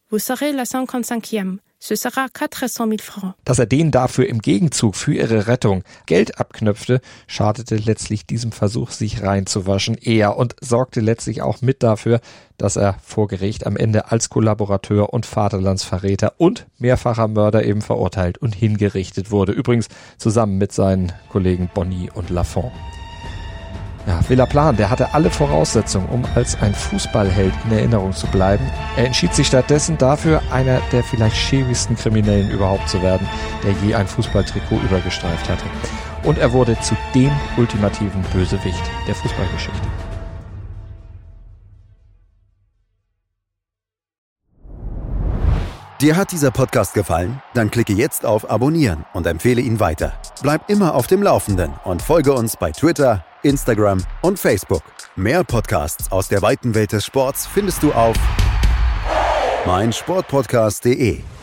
Vous 0.09 0.25
serez 0.25 0.53
la 0.53 0.63
55e. 0.63 1.59
Ce 1.79 1.95
sera 1.95 2.29
400 2.33 2.79
000 2.79 2.99
francs. 3.01 3.35
Dass 3.45 3.59
er 3.59 3.67
denen 3.67 3.91
dafür 3.91 4.29
im 4.29 4.41
Gegenzug 4.41 4.97
für 4.97 5.15
ihre 5.15 5.47
Rettung 5.47 5.83
Geld 6.07 6.41
abknöpfte, 6.41 7.01
schadete 7.27 7.77
letztlich 7.77 8.27
diesem 8.27 8.51
Versuch, 8.51 8.91
sich 8.91 9.23
reinzuwaschen, 9.23 9.97
eher 9.97 10.37
und 10.37 10.57
sorgte 10.61 11.01
letztlich 11.01 11.43
auch 11.43 11.61
mit 11.61 11.83
dafür, 11.83 12.21
dass 12.57 12.77
er 12.77 12.97
vor 13.05 13.29
Gericht 13.29 13.67
am 13.67 13.77
Ende 13.77 14.11
als 14.11 14.31
Kollaborateur 14.31 15.13
und 15.13 15.27
Vaterlandsverräter 15.27 16.35
und 16.39 16.67
mehrfacher 16.79 17.29
Mörder 17.29 17.65
eben 17.65 17.83
verurteilt 17.83 18.39
und 18.39 18.55
hingerichtet 18.55 19.31
wurde. 19.31 19.53
Übrigens 19.53 19.89
zusammen 20.17 20.57
mit 20.57 20.73
seinen 20.73 21.13
Kollegen 21.29 21.71
Bonny 21.75 22.11
und 22.13 22.31
Lafont. 22.31 22.73
Ja, 24.07 24.21
Villaplan, 24.29 24.77
der 24.77 24.89
hatte 24.89 25.15
alle 25.15 25.31
Voraussetzungen, 25.31 26.09
um 26.09 26.25
als 26.37 26.57
ein 26.63 26.73
Fußballheld 26.73 27.53
in 27.65 27.77
Erinnerung 27.77 28.13
zu 28.13 28.29
bleiben. 28.29 28.65
Er 28.97 29.07
entschied 29.07 29.35
sich 29.35 29.49
stattdessen 29.49 29.99
dafür, 29.99 30.41
einer 30.53 30.81
der 30.93 31.03
vielleicht 31.03 31.37
schäbigsten 31.37 31.97
Kriminellen 31.97 32.49
überhaupt 32.51 32.89
zu 32.89 33.03
werden, 33.03 33.29
der 33.65 33.73
je 33.85 33.97
ein 33.97 34.07
Fußballtrikot 34.07 34.77
übergestreift 34.77 35.49
hatte. 35.49 35.65
Und 36.23 36.39
er 36.39 36.53
wurde 36.53 36.79
zu 36.81 36.97
dem 37.17 37.33
ultimativen 37.57 38.23
Bösewicht 38.33 38.83
der 39.09 39.17
Fußballgeschichte. 39.17 39.89
Dir 46.01 46.15
hat 46.15 46.31
dieser 46.31 46.51
Podcast 46.51 46.93
gefallen? 46.93 47.41
Dann 47.55 47.71
klicke 47.71 47.95
jetzt 47.95 48.27
auf 48.27 48.51
Abonnieren 48.51 49.07
und 49.15 49.27
empfehle 49.27 49.63
ihn 49.63 49.81
weiter. 49.81 50.13
Bleib 50.43 50.69
immer 50.69 50.95
auf 50.95 51.07
dem 51.07 51.23
Laufenden 51.23 51.73
und 51.85 52.03
folge 52.03 52.35
uns 52.35 52.59
bei 52.59 52.71
Twitter, 52.71 53.25
Instagram 53.47 54.03
und 54.23 54.39
Facebook. 54.39 54.83
Mehr 55.15 55.45
Podcasts 55.45 56.11
aus 56.11 56.29
der 56.29 56.43
weiten 56.43 56.75
Welt 56.75 56.93
des 56.93 57.05
Sports 57.05 57.47
findest 57.47 57.83
du 57.83 57.93
auf 57.93 58.17
meinsportpodcast.de. 59.67 61.36